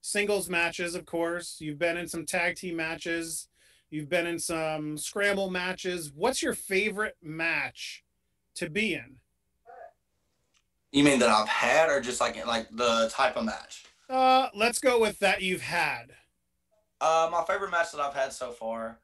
[0.02, 1.58] singles matches, of course.
[1.60, 3.48] You've been in some tag team matches.
[3.90, 6.12] You've been in some scramble matches.
[6.14, 8.04] What's your favorite match
[8.56, 9.18] to be in?
[10.92, 13.86] you mean that I've had, or just like like the type of match?
[14.10, 16.12] Uh, let's go with that you've had.
[17.00, 19.00] Uh, my favorite match that I've had so far,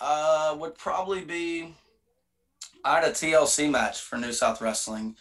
[0.00, 1.74] uh, would probably be.
[2.84, 5.16] I had a TLC match for New South Wrestling,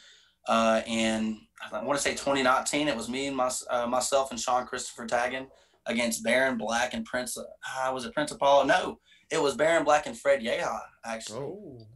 [0.47, 2.87] uh, in I want to say 2019.
[2.87, 5.47] It was me and my uh, myself and Sean Christopher tagging
[5.85, 7.37] against Baron Black and Prince.
[7.37, 8.65] Uh, was it Prince Apollo?
[8.65, 8.99] No,
[9.31, 11.87] it was Baron Black and Fred Yehi actually Oh,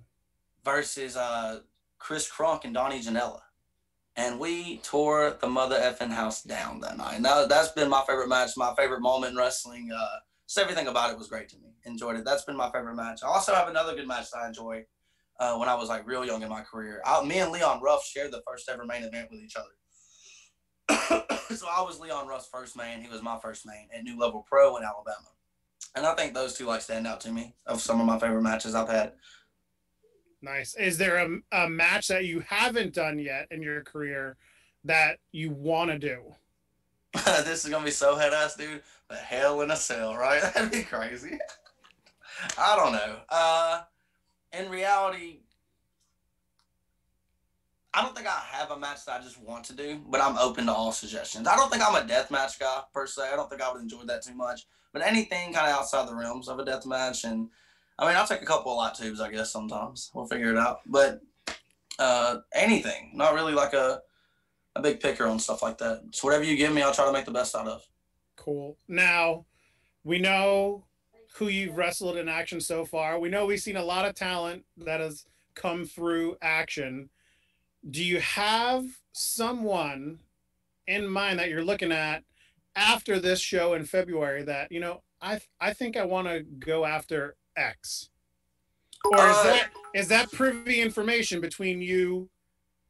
[0.64, 1.60] versus uh,
[2.00, 3.40] Chris Crunk and Donnie Janella.
[4.16, 7.22] And we tore the mother effing house down that night.
[7.22, 9.92] Now that's been my favorite match, my favorite moment in wrestling.
[9.96, 11.70] Uh, just everything about it was great to me.
[11.86, 12.26] Enjoyed it.
[12.26, 13.22] That's been my favorite match.
[13.24, 14.86] I also have another good match that I enjoy
[15.40, 17.02] uh, when I was like real young in my career.
[17.06, 19.68] I, me and Leon Ruff shared the first ever main event with each other.
[21.56, 23.02] so I was Leon Ruff's first main.
[23.02, 25.28] He was my first main at New Level Pro in Alabama.
[25.96, 28.42] And I think those two like stand out to me of some of my favorite
[28.42, 29.14] matches I've had.
[30.42, 30.76] nice.
[30.76, 34.38] Is there a, a match that you haven't done yet in your career
[34.84, 36.36] that you want to do?
[37.14, 38.84] this is gonna be so head ass, dude.
[39.08, 40.42] But hell in a cell, right?
[40.54, 41.40] That'd be crazy.
[42.58, 43.18] I don't know.
[43.30, 43.82] Uh,
[44.54, 45.40] in reality,
[47.94, 50.38] I don't think I have a match that I just want to do, but I'm
[50.38, 51.48] open to all suggestions.
[51.48, 53.30] I don't think I'm a death match guy per se.
[53.34, 54.68] I don't think I would enjoy that too much.
[54.94, 57.50] But anything kind of outside the realms of a death match, and
[58.00, 59.52] I mean, I'll take a couple of light tubes, I guess.
[59.52, 60.82] Sometimes we'll figure it out.
[60.86, 61.22] But
[62.00, 64.02] uh, anything, not really like a
[64.76, 66.04] a big picker on stuff like that.
[66.12, 67.82] So whatever you give me, I'll try to make the best out of.
[68.36, 68.78] Cool.
[68.88, 69.46] Now,
[70.04, 70.86] we know
[71.38, 73.20] who you've wrestled in action so far.
[73.20, 77.10] We know we've seen a lot of talent that has come through action.
[77.90, 80.20] Do you have someone
[80.88, 82.24] in mind that you're looking at
[82.76, 86.86] after this show in February that, you know, I I think I want to go
[86.86, 88.10] after X?
[89.06, 92.30] Or is Uh, that is that privy information between you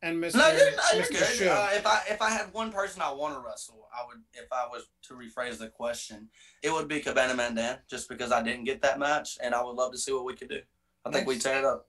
[0.08, 0.36] and Mr.
[0.36, 1.10] No, you're, no, you're Mr.
[1.12, 1.36] good.
[1.36, 1.48] Shook?
[1.52, 4.18] Uh, if I if I had one person I want to wrestle, I would.
[4.34, 6.30] If I was to rephrase the question,
[6.64, 9.62] it would be Cabana Man Dan, just because I didn't get that match, and I
[9.64, 10.62] would love to see what we could do.
[11.06, 11.44] I think we Nice.
[11.44, 11.88] tear it up.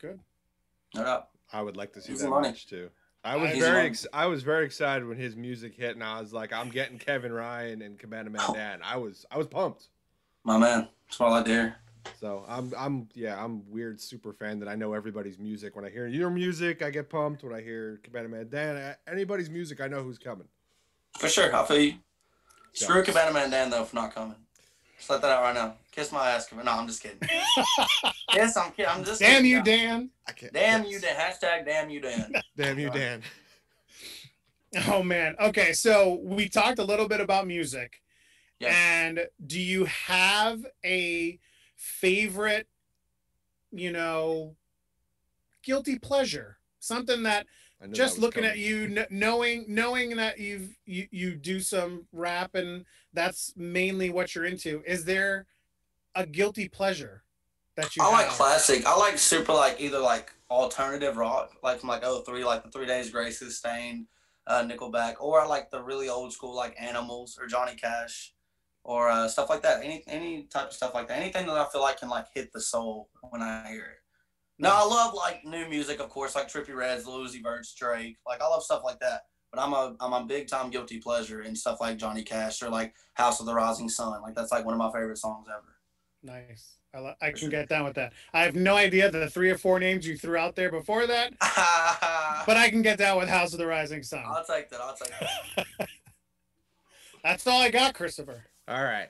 [0.00, 0.18] Good.
[0.94, 1.28] No doubt.
[1.52, 2.48] I would like to see Easy that money.
[2.48, 2.90] match too.
[3.22, 6.20] I was Easy very ex- I was very excited when his music hit, and I
[6.20, 8.80] was like, I'm getting Kevin Ryan and Cabana Man Dan.
[8.82, 9.88] I was I was pumped.
[10.44, 10.88] My man.
[11.06, 11.76] That's all I dare.
[12.18, 15.76] So I'm I'm yeah I'm weird super fan that I know everybody's music.
[15.76, 17.42] When I hear your music, I get pumped.
[17.42, 20.46] When I hear Cabana Man Dan, a- anybody's music, I know who's coming.
[21.18, 21.54] For sure.
[21.54, 21.94] I feel you.
[22.72, 23.30] Screw Yeah.
[23.32, 24.36] Man Dan though for not coming.
[24.96, 25.74] Just let that out right now.
[25.92, 26.70] Kiss my ass, Cabana.
[26.70, 27.18] No, I'm just kidding.
[28.34, 28.90] yes, I'm kidding.
[28.90, 29.50] I'm just Damn kidding.
[29.50, 30.10] you, Dan.
[30.28, 30.52] I can't.
[30.52, 31.16] Damn you, Dan.
[31.16, 32.32] Hashtag damn you, Dan.
[32.56, 33.22] Damn you, Dan.
[34.88, 35.34] Oh man.
[35.40, 38.00] Okay, so we talked a little bit about music.
[38.60, 38.74] Yes.
[38.76, 41.38] And do you have a
[41.80, 42.68] favorite,
[43.72, 44.54] you know,
[45.62, 46.58] guilty pleasure?
[46.78, 47.46] Something that
[47.92, 52.06] just that was looking at you kn- knowing knowing that you've you, you do some
[52.12, 54.82] rap and that's mainly what you're into.
[54.86, 55.46] Is there
[56.14, 57.22] a guilty pleasure
[57.76, 58.86] that you I like classic.
[58.86, 62.70] I like super like either like alternative rock, like from like oh three, like the
[62.70, 64.06] Three Days Graces, Staind,
[64.46, 68.34] uh, Nickelback, or I like the really old school like Animals or Johnny Cash,
[68.90, 69.84] or uh, stuff like that.
[69.84, 71.18] Any any type of stuff like that.
[71.18, 73.98] Anything that I feel like can like hit the soul when I hear it.
[74.58, 78.16] No, I love like new music, of course, like Trippie Redds, Uzi Vert's, Drake.
[78.26, 79.22] Like I love stuff like that.
[79.52, 82.68] But I'm a I'm a big time guilty pleasure in stuff like Johnny Cash or
[82.68, 84.22] like House of the Rising Sun.
[84.22, 85.76] Like that's like one of my favorite songs ever.
[86.22, 86.74] Nice.
[86.92, 88.12] I, lo- I can get down with that.
[88.32, 91.32] I have no idea the three or four names you threw out there before that,
[92.46, 94.24] but I can get down with House of the Rising Sun.
[94.26, 94.80] I'll take that.
[94.80, 95.12] I'll take
[95.56, 95.66] that.
[97.22, 98.49] That's all I got, Christopher.
[98.70, 99.08] All right.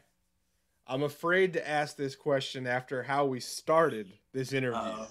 [0.87, 4.81] I'm afraid to ask this question after how we started this interview.
[4.81, 5.07] Uh,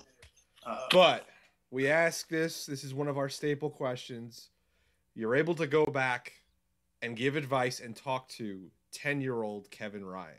[0.66, 1.28] uh, But
[1.70, 2.66] we ask this.
[2.66, 4.50] This is one of our staple questions.
[5.14, 6.34] You're able to go back
[7.04, 10.34] and give advice and talk to 10 year old Kevin Ryan.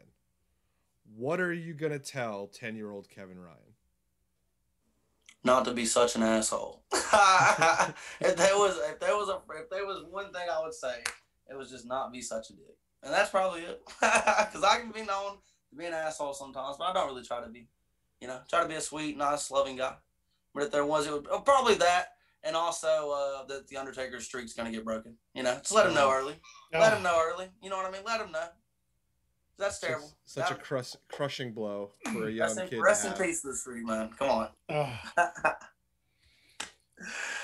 [1.16, 3.56] What are you going to tell 10 year old Kevin Ryan?
[5.42, 6.82] not to be such an asshole.
[6.92, 11.02] if there was, if there was a, if there was one thing I would say,
[11.48, 13.82] it was just not be such a dick, and that's probably it.
[14.00, 15.38] Because I can be known
[15.70, 17.68] to be an asshole sometimes, but I don't really try to be.
[18.20, 19.94] You know, try to be a sweet, nice, loving guy.
[20.54, 22.08] But if there was, it would oh, probably that,
[22.42, 25.14] and also uh, that the Undertaker's streak's gonna get broken.
[25.34, 26.34] You know, just let him know early.
[26.72, 27.46] Let him know early.
[27.62, 28.02] You know what I mean?
[28.04, 28.46] Let him know.
[29.58, 30.10] That's terrible.
[30.24, 32.76] Such, such a That- crush, crushing blow for a young rest in, kid.
[32.76, 34.10] to rest in peace to the man.
[34.18, 34.48] Come on.
[34.68, 34.98] Oh.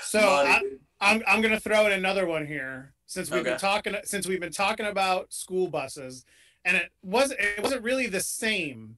[0.03, 0.61] So Money, I.
[0.99, 4.51] I'm I'm gonna throw in another one here since we've been talking since we've been
[4.51, 6.25] talking about school buses,
[6.65, 8.97] and it wasn't it wasn't really the same.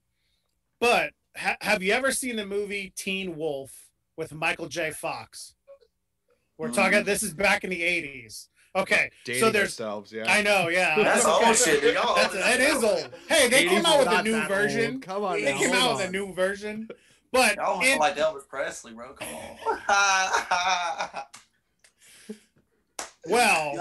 [0.79, 4.91] But ha- have you ever seen the movie Teen Wolf with Michael J.
[4.91, 5.55] Fox?
[6.57, 6.99] We're talking.
[7.01, 7.05] Mm.
[7.05, 8.47] This is back in the '80s.
[8.75, 9.69] Okay, Dating so there's.
[9.79, 10.31] ourselves, yeah.
[10.31, 10.95] I know, yeah.
[11.03, 11.47] That's Okay.
[11.47, 11.83] old shit.
[11.95, 13.09] Y'all That's, old that is old.
[13.27, 14.93] Hey, they came out with a new version.
[14.95, 15.01] old.
[15.01, 16.87] Come on, They Yeah, came hold out with a new version.
[17.31, 19.13] But Y'all almost in- like Elvis Presley, bro.
[19.13, 19.57] Come on.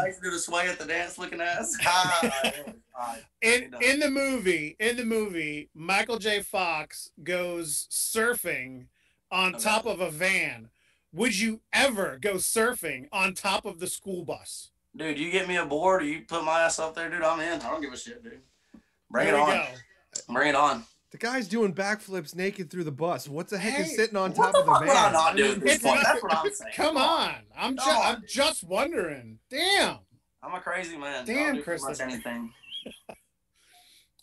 [0.08, 1.76] well, to do the sway at the dance looking ass?
[1.86, 2.20] Ah,
[3.00, 3.24] Alright.
[3.42, 8.86] in in the movie in the movie michael j fox goes surfing
[9.30, 9.62] on Okay.
[9.64, 10.68] top of a van
[11.12, 15.56] would you ever go surfing on top of the school bus Dude, you get me
[15.56, 17.60] aboard or you put my ass up there, dude, I'm in.
[17.60, 18.40] I don't give a shit, dude.
[19.08, 19.48] Bring there it on.
[20.26, 20.82] go Bring it on.
[21.10, 23.28] The guy's doing backflips naked through the bus.
[23.28, 25.12] What the heck Hey, is sitting on top the of the fuck would I van?
[25.14, 26.72] not do this That's what I'm saying.
[26.76, 28.28] come on i'm just i'm dude.
[28.28, 29.98] just wondering damn
[30.42, 31.24] I'm a crazy man.
[31.24, 31.90] Damn, I'll do pretty Christopher.
[32.06, 32.52] much anything.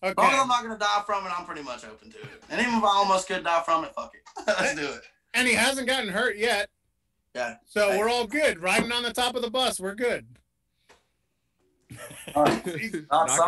[0.04, 2.18] okay As long as I'm not gonna die from it, I'm pretty much open to
[2.22, 2.44] it.
[2.50, 4.44] And even if I almost could die from it, fuck it.
[4.48, 5.02] Let's do it.
[5.34, 6.70] and he hasn't gotten hurt yet
[7.34, 7.56] Yeah.
[7.66, 7.98] so Hey.
[7.98, 10.26] we're all good riding on the top of the bus we're good
[12.36, 12.66] All right.
[12.66, 13.06] Knocking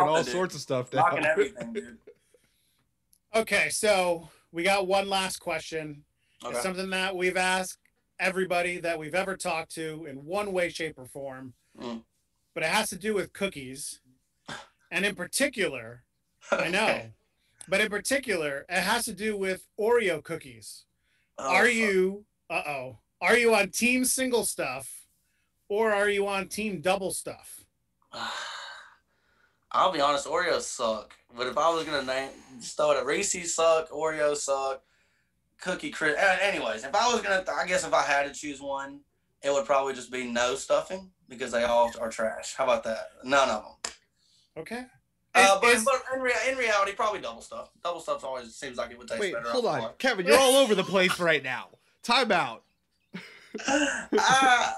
[0.08, 0.32] all dude.
[0.32, 1.04] sorts of stuff down.
[1.04, 1.98] Knocking everything, dude.
[3.34, 6.04] Okay so we got one last question
[6.44, 7.78] It's something that we've asked
[8.20, 11.54] everybody that we've ever talked to in one way, shape, or form.
[11.80, 12.02] Mm.
[12.54, 14.00] But it has to do with cookies.
[14.90, 16.04] And in particular,
[16.50, 17.02] I know,
[17.68, 20.84] but in particular, it has to do with Oreo cookies.
[21.36, 25.06] Oh, are you, uh oh, are you on team single stuff
[25.68, 27.64] or are you on team double stuff?
[29.70, 31.14] I'll be honest, Oreos suck.
[31.36, 34.82] But if I was gonna name, just throw it at Reese's suck, Oreos suck,
[35.60, 36.18] Cookie Crisp.
[36.18, 39.00] Anyways, if I was gonna, I guess if I had to choose one,
[39.42, 42.54] it would probably just be no stuffing because they all are trash.
[42.54, 43.10] How about that?
[43.24, 43.92] None of them.
[44.56, 44.84] Okay.
[45.34, 47.70] Uh, but but in, rea- in reality, probably double stuff.
[47.84, 49.48] Double stuff always seems like it would taste Wait, better.
[49.50, 49.90] hold on.
[49.98, 51.68] Kevin, you're all over the place right now.
[52.02, 52.64] Time out.
[53.68, 54.76] Ah,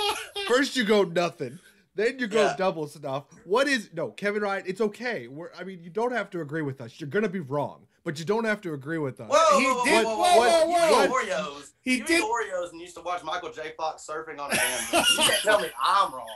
[0.48, 1.58] First you go nothing.
[1.94, 2.56] Then you go Yeah.
[2.56, 3.24] double stuff.
[3.44, 5.26] What is no, Kevin Ryan, it's okay.
[5.26, 7.00] We're I mean, you don't have to agree with us.
[7.00, 9.28] You're gonna be wrong, but you don't have to agree with us.
[9.30, 11.22] Whoa, He whoa, whoa, did- whoa, whoa, whoa, whoa, You whoa.
[11.24, 11.72] eat Oreos.
[11.82, 13.72] He you did- Oreos and used to watch Michael J.
[13.76, 15.06] Fox surfing on a hand.
[15.10, 16.26] You can't tell me I'm wrong.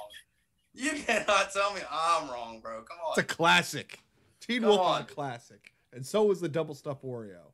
[0.75, 2.83] You cannot tell me I'm wrong, bro.
[2.83, 3.13] Come on.
[3.13, 4.01] It's a classic.
[4.41, 5.03] Teen Come Wolf is on.
[5.03, 5.73] a classic.
[5.93, 7.53] And so is the double stuff Oreo.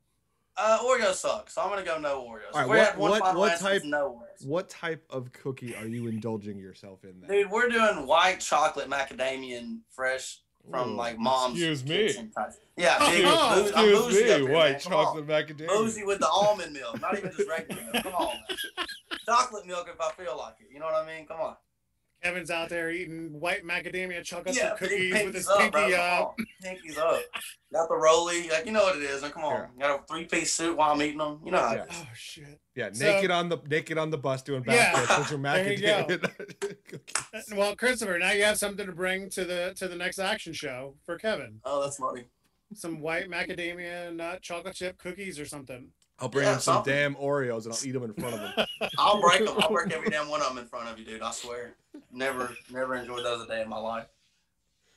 [0.57, 2.53] Uh, Oreos suck, so I'm gonna go no Oreos.
[2.53, 4.46] All right, we're what- at one what- what type- it's No Oreos.
[4.46, 7.30] What type of cookie are you indulging yourself in then?
[7.30, 10.40] Dude, we're doing white chocolate macadamian fresh
[10.70, 11.55] from Ooh, like mom's.
[11.55, 11.96] excuse me.
[12.09, 12.53] kitchen type.
[12.76, 13.24] Yeah, Oh, big.
[13.26, 14.80] oh, boozy- I'm bougie up here, man.
[14.80, 15.26] Come on.
[15.26, 15.68] macadamia.
[15.68, 18.03] Boozy with the almond milk, not even just regular milk.
[18.05, 18.26] Come on,
[18.76, 18.86] man.
[19.26, 20.68] Chocolate milk if I feel like it.
[20.72, 21.26] You know what I mean?
[21.26, 21.57] Come on.
[22.22, 25.92] Kevin's out there eating white macadamia chocolate Yeah, chip cookies pinkies with his up, pinky
[25.92, 26.34] Come up.
[26.38, 26.46] on.
[26.62, 27.22] Pinkies up.
[27.72, 28.48] Got the rolly.
[28.50, 29.22] Like, you know what it is.
[29.22, 29.68] Like, come on.
[29.78, 29.88] Yeah.
[29.88, 31.40] Got a three piece suit while I'm eating them.
[31.44, 31.82] You know how Yeah.
[31.84, 31.96] it is.
[32.00, 32.60] Oh shit.
[32.74, 34.92] Yeah, So- naked on the naked on the bus doing Yeah.
[34.92, 36.04] backflips with your There you go.
[36.04, 37.14] macadamia cookies.
[37.34, 40.52] Uh, well, Christopher, now you have something to bring to the to the next action
[40.52, 41.60] show for Kevin.
[41.64, 42.24] Oh, that's funny.
[42.74, 45.88] Some white macadamia nut chocolate chip cookies or something.
[46.20, 46.92] I'll bring Yeah, him some something.
[46.94, 48.66] damn Oreos and I'll eat them in front of him.
[48.98, 49.54] I'll break them.
[49.58, 51.22] I'll break every damn one of them in front of you, dude.
[51.22, 51.74] I swear.
[52.12, 54.06] Never, never enjoyed those a day in my life.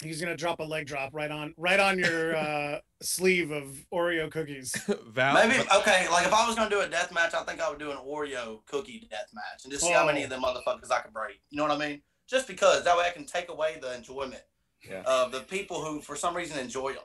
[0.01, 4.29] He's gonna drop a leg drop right on right on your uh, sleeve of Oreo
[4.29, 4.75] cookies.
[5.07, 6.09] Val, Maybe okay.
[6.09, 7.97] Like if I was gonna do a death match, I think I would do an
[7.97, 10.23] Oreo cookie death match and just see how many Oh.
[10.25, 11.39] of them motherfuckers I could break.
[11.51, 12.01] You know what I mean?
[12.27, 14.41] Just because that way I can take away the enjoyment
[14.89, 15.03] Yeah.
[15.05, 17.03] of the people who, for some reason, enjoy them.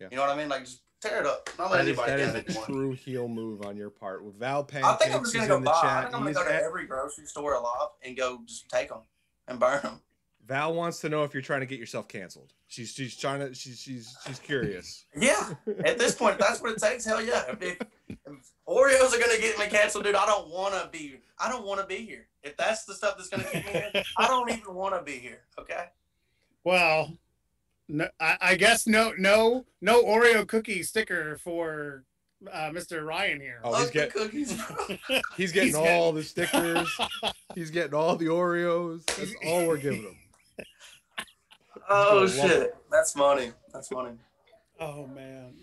[0.00, 0.08] Yeah.
[0.10, 0.48] You know what I mean?
[0.48, 1.48] Like just tear it up.
[1.58, 4.24] Not let that is, anybody that is a true heel move on your part.
[4.24, 5.80] With Val I think I'm just gonna go in the buy.
[5.82, 8.88] I think I'm gonna go to at- every grocery store alive and go just take
[8.88, 9.02] them
[9.46, 10.00] and burn them.
[10.46, 12.54] Val wants to know if you're trying to get yourself canceled.
[12.68, 15.04] She's she's trying to she's she's she's curious.
[15.14, 15.54] Yeah.
[15.84, 17.04] At this point, if that's what it takes.
[17.04, 17.44] Hell yeah.
[17.50, 17.78] If, if,
[18.08, 21.20] if Oreos are gonna get me canceled, dude, I don't want to be.
[21.38, 22.28] I don't want to be here.
[22.42, 25.18] If that's the stuff that's gonna keep me here, I don't even want to be
[25.18, 25.42] here.
[25.58, 25.84] Okay.
[26.64, 27.12] well,
[27.88, 32.04] no, I, I guess no no no Oreo cookie sticker for
[32.52, 33.04] uh, Mr.
[33.04, 33.60] Ryan here.
[33.64, 34.60] Oh, he's Fuck get cookies,
[35.36, 36.88] he's getting He's all the stickers.
[37.54, 39.04] He's getting all the Oreos.
[39.06, 40.16] That's all we're giving him.
[41.88, 42.76] Oh He's gonna shit.
[42.90, 43.52] That's money.
[43.72, 44.12] That's money.
[44.78, 45.54] oh man.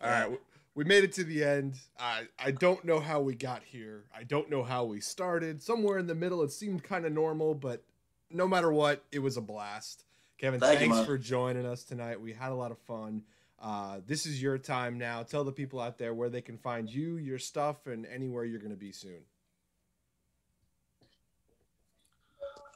[0.00, 0.38] All right, we-
[0.76, 1.76] we made it to the end.
[2.00, 4.04] I I don't know how we got here.
[4.16, 5.62] I don't know how we started.
[5.62, 7.82] Somewhere in the middle, it seemed kind of normal, but
[8.28, 10.04] no matter what, it was a blast.
[10.44, 11.06] Kevin, Thank thanks man.
[11.06, 12.20] for joining us tonight.
[12.20, 13.22] We had a lot of fun.
[13.58, 15.22] Uh, this is your time now.
[15.22, 18.58] Tell the people out there where they can find you, your stuff, and anywhere you're
[18.58, 19.22] going to be soon.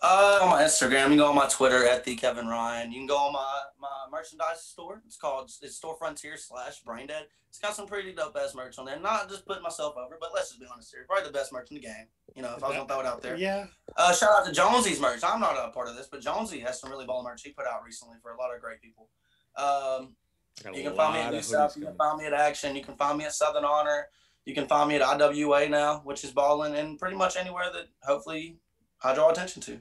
[0.01, 2.93] Uh, on my Instagram, you can go on my Twitter at the Kevin Ryan.
[2.93, 5.03] You can go on my my merchandise store.
[5.05, 7.27] It's called it's Store Frontier slash Brain Dead.
[7.49, 9.01] It's got some pretty dope ass merch on there.
[9.01, 11.05] Not just putting myself over, but let's just be honest here.
[11.09, 12.07] Probably the best merch in the game.
[12.37, 13.37] You know, if I was gonna throw it out there.
[13.37, 13.67] Yeah.
[13.97, 15.21] Uh, shout out to Jonesy's merch.
[15.25, 17.67] I'm not a part of this, but Jonesy has some really ball merch he put
[17.67, 19.09] out recently for a lot of great people.
[19.57, 20.15] Um,
[20.61, 21.77] I got a you can find me at New South.
[21.77, 22.77] You can find me at Action.
[22.77, 24.07] You can find me at Southern Honor.
[24.45, 27.87] You can find me at IWA now, which is balling, and pretty much anywhere that
[28.03, 28.59] hopefully
[29.03, 29.81] I draw attention to.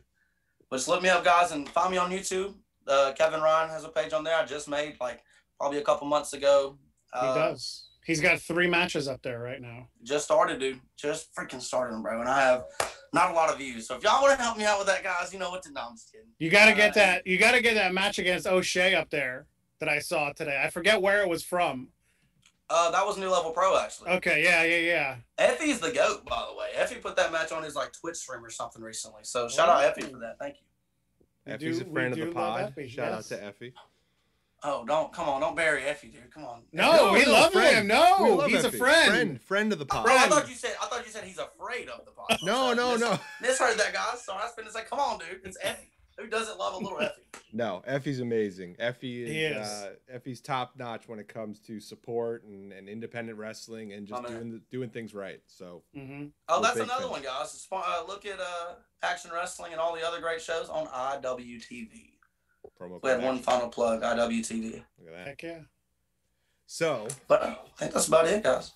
[0.70, 2.55] But just look me up, guys, and find me on YouTube.
[2.88, 4.36] Uh, Kevin Ryan has a page on there.
[4.36, 5.22] I just made like
[5.59, 6.78] probably a couple months ago.
[7.13, 7.84] He Uh, does.
[8.05, 9.89] He's got three matches up there right now.
[10.03, 10.80] Just started, dude.
[10.95, 12.22] Just freaking started, bro.
[12.22, 12.63] And I have
[13.11, 13.86] not a lot of views.
[13.88, 15.72] So if y'all want to help me out with that, guys, you know what to.
[15.74, 16.28] No, I'm just kidding.
[16.39, 17.28] You got to get Uh, that.
[17.28, 19.45] You got to get that match against O'Shea up there
[19.82, 20.61] that I saw today.
[20.63, 21.89] I forget where it was from.
[22.70, 24.09] Uh, that was New Level Pro actually.
[24.11, 25.15] Okay, yeah, yeah, yeah.
[25.39, 26.68] Effy's the goat, by the way.
[26.78, 29.22] Effy put that match on his like Twitch stream or something recently.
[29.24, 29.89] So shout out Oh.
[30.01, 30.38] Effy for that.
[30.39, 30.61] Thank you.
[31.45, 32.74] We Effy's do- a friend of the pod.
[32.76, 33.32] Effy, Shout yes.
[33.32, 33.74] out to Effy.
[34.63, 36.30] Oh, don't come on, don't bury Effy, dude.
[36.34, 36.63] Come on.
[36.74, 37.76] No, No, we love friend.
[37.78, 37.84] him.
[37.84, 39.11] We No, love he's a friend.
[39.11, 40.03] friend, friend of the pod.
[40.03, 42.38] Bro, I thought you said I thought you said he's afraid of the pod.
[42.43, 44.15] No, no, Mis- no, Misheard that guy.
[44.22, 45.41] So I was gonna say, come on, dude.
[45.45, 45.89] It's Effy.
[46.18, 47.11] Who doesn't love a little Effy?
[47.53, 47.84] no.
[47.88, 48.76] Effy's amazing.
[48.80, 49.68] Effy is, He is.
[49.68, 54.24] Uh, Effy's top notch when it comes to support and, and independent wrestling and just
[54.24, 55.41] Oh, doing the, doing things right.
[55.45, 57.11] So hmm Oh, that's another fans.
[57.11, 57.51] one, guys.
[57.53, 61.89] Sp- Uh, look at uh, Action Wrestling and all the other great shows on IWTV.
[62.82, 62.99] promo.
[63.03, 64.74] We had one final plug, IWTV.
[64.74, 65.28] Look at that.
[65.28, 65.59] Heck yeah.
[66.65, 68.72] So But uh, I think that's about it, guys.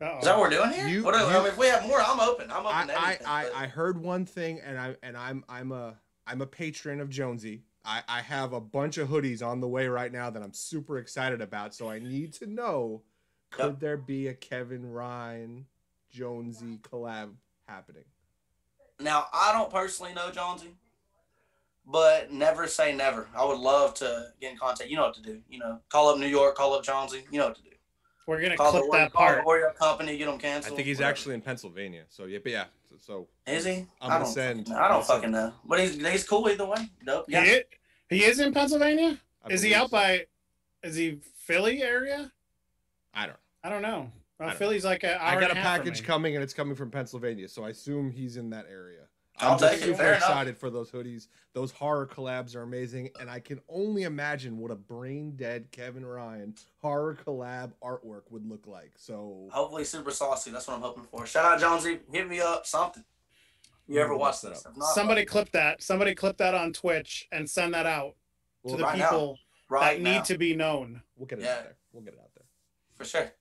[0.00, 0.18] Uh-oh.
[0.18, 0.88] Is that what we're doing here?
[0.88, 2.50] You- what do, you- I mean, if we have more, I'm open.
[2.50, 3.26] I'm open I, to I, anything.
[3.26, 5.94] I, but- I heard one thing and I and I'm I'm a
[6.26, 7.62] I'm a patron of Jonesy.
[7.84, 10.98] I, I have a bunch of hoodies on the way right now that I'm super
[10.98, 11.74] excited about.
[11.74, 13.02] So I need to know
[13.50, 13.80] could Yep.
[13.80, 15.66] there be a Kevin Ryan
[16.10, 17.30] Jonesy collab
[17.66, 18.04] happening?
[19.00, 20.74] Now, I don't personally know Jonesy,
[21.86, 23.26] but never say never.
[23.36, 24.88] I would love to get in contact.
[24.90, 25.40] You know what to do.
[25.50, 27.24] You know, call up New York, call up Jonesy.
[27.30, 27.68] You know what to do.
[28.26, 29.44] We're gonna Call clip the, that call part.
[29.44, 31.10] the Oreo company, get them I think he's whatever.
[31.10, 32.04] actually in Pennsylvania.
[32.08, 32.64] So yeah, but yeah.
[33.00, 33.72] So, so Is he?
[33.72, 34.78] I'm I gonna don't send- fucking know.
[34.78, 35.52] I don't gonna fucking know.
[35.64, 36.88] But he's he's cool either way.
[37.04, 37.26] Dope.
[37.28, 37.58] He, Yeah.
[38.08, 39.18] he is in Pennsylvania.
[39.44, 39.96] I Is he believe out so.
[39.96, 40.26] by?
[40.82, 42.30] Is he Philly area?
[43.14, 43.38] I don't.
[43.64, 44.10] I don't know.
[44.40, 46.54] Uh, I don't Philly's like an hour I got a half package coming and it's
[46.54, 49.01] coming from Pennsylvania, so I assume he's in that area.
[49.38, 49.84] I'll I'm just take it.
[49.86, 50.18] super Fair enough.
[50.28, 51.28] excited for those hoodies.
[51.54, 56.04] Those horror collabs are amazing, and I can only imagine what a brain dead Kevin
[56.04, 58.92] Ryan horror collab artwork would look like.
[58.96, 60.50] So Hopefully, super saucy.
[60.50, 61.26] That's what I'm hoping for.
[61.26, 62.00] Shout out Jonesy.
[62.12, 62.66] Hit me up.
[62.66, 63.04] Something.
[63.88, 64.64] You ever watch set this?
[64.66, 64.76] up.
[64.76, 65.82] Not, Somebody clip that.
[65.82, 68.14] Somebody clip that on Twitch and send that out
[68.62, 69.08] we'll, to the right now.
[69.10, 71.02] people right that now, need to be known.
[71.16, 71.50] we'll get it Yeah.
[71.56, 71.76] out there.
[71.92, 72.44] We'll get it out there.
[72.94, 73.32] for sure.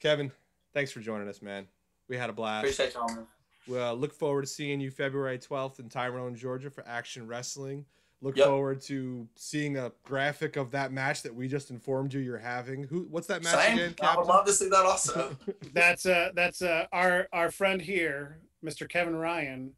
[0.00, 0.32] Kevin,
[0.72, 1.68] thanks for joining us, man.
[2.08, 2.64] We had a blast.
[2.64, 3.26] Appreciate y'all, man.
[3.68, 7.84] Well, look forward to seeing you February 12th in Tyrone, Georgia for Action Wrestling.
[8.20, 8.46] Look Yep.
[8.46, 12.84] forward to seeing a graphic of that match that we just informed you you're having.
[12.84, 13.02] Who?
[13.10, 13.78] What's that match Same.
[13.78, 15.36] again, I would love to see that also.
[15.72, 18.88] That's uh that's uh our our friend here, Mr.
[18.88, 19.72] Kevin Ryan,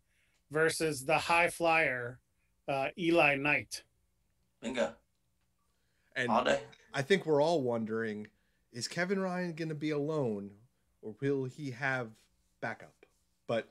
[0.51, 2.19] versus the high flyer,
[2.69, 3.83] uh, Eli Knight.
[4.61, 4.93] Bingo.
[6.17, 6.61] and All day.
[6.93, 8.27] I think we're all wondering:
[8.75, 10.51] Is Kevin Ryan going to be alone,
[11.01, 12.11] or will he have
[12.61, 12.93] backup?
[13.47, 13.69] But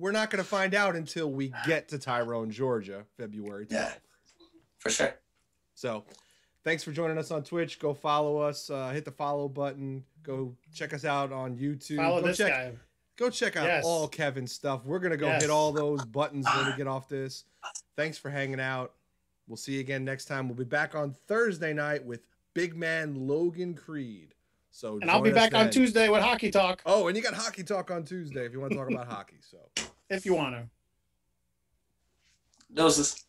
[0.00, 3.72] we're not going to find out until we get to Tyrone, Georgia, February 12th.
[3.72, 3.92] Yeah.
[4.78, 5.14] For sure.
[5.74, 6.04] So,
[6.64, 7.78] thanks for joining us on Twitch.
[7.78, 8.70] Go follow us.
[8.70, 10.04] Uh, hit the follow button.
[10.22, 11.96] Go check us out on YouTube.
[11.96, 12.72] Follow go this check, guy.
[13.16, 13.84] Go check out Yes.
[13.84, 14.84] all Kevin's stuff.
[14.86, 15.42] We're gonna go Yes.
[15.42, 17.44] hit all those buttons when we get off this.
[17.96, 18.94] Thanks for hanging out.
[19.46, 20.48] We'll see you again next time.
[20.48, 22.22] We'll be back on Thursday night with
[22.54, 24.34] Big Man Logan Creed.
[24.70, 25.70] So And I'll be join us back on.
[25.70, 28.72] Tuesday with hockey talk Oh, and you got hockey talk on Tuesday if you want
[28.72, 29.38] to talk about hockey.
[29.40, 29.58] So.
[30.08, 30.68] if you want to.
[32.72, 33.24] Doses.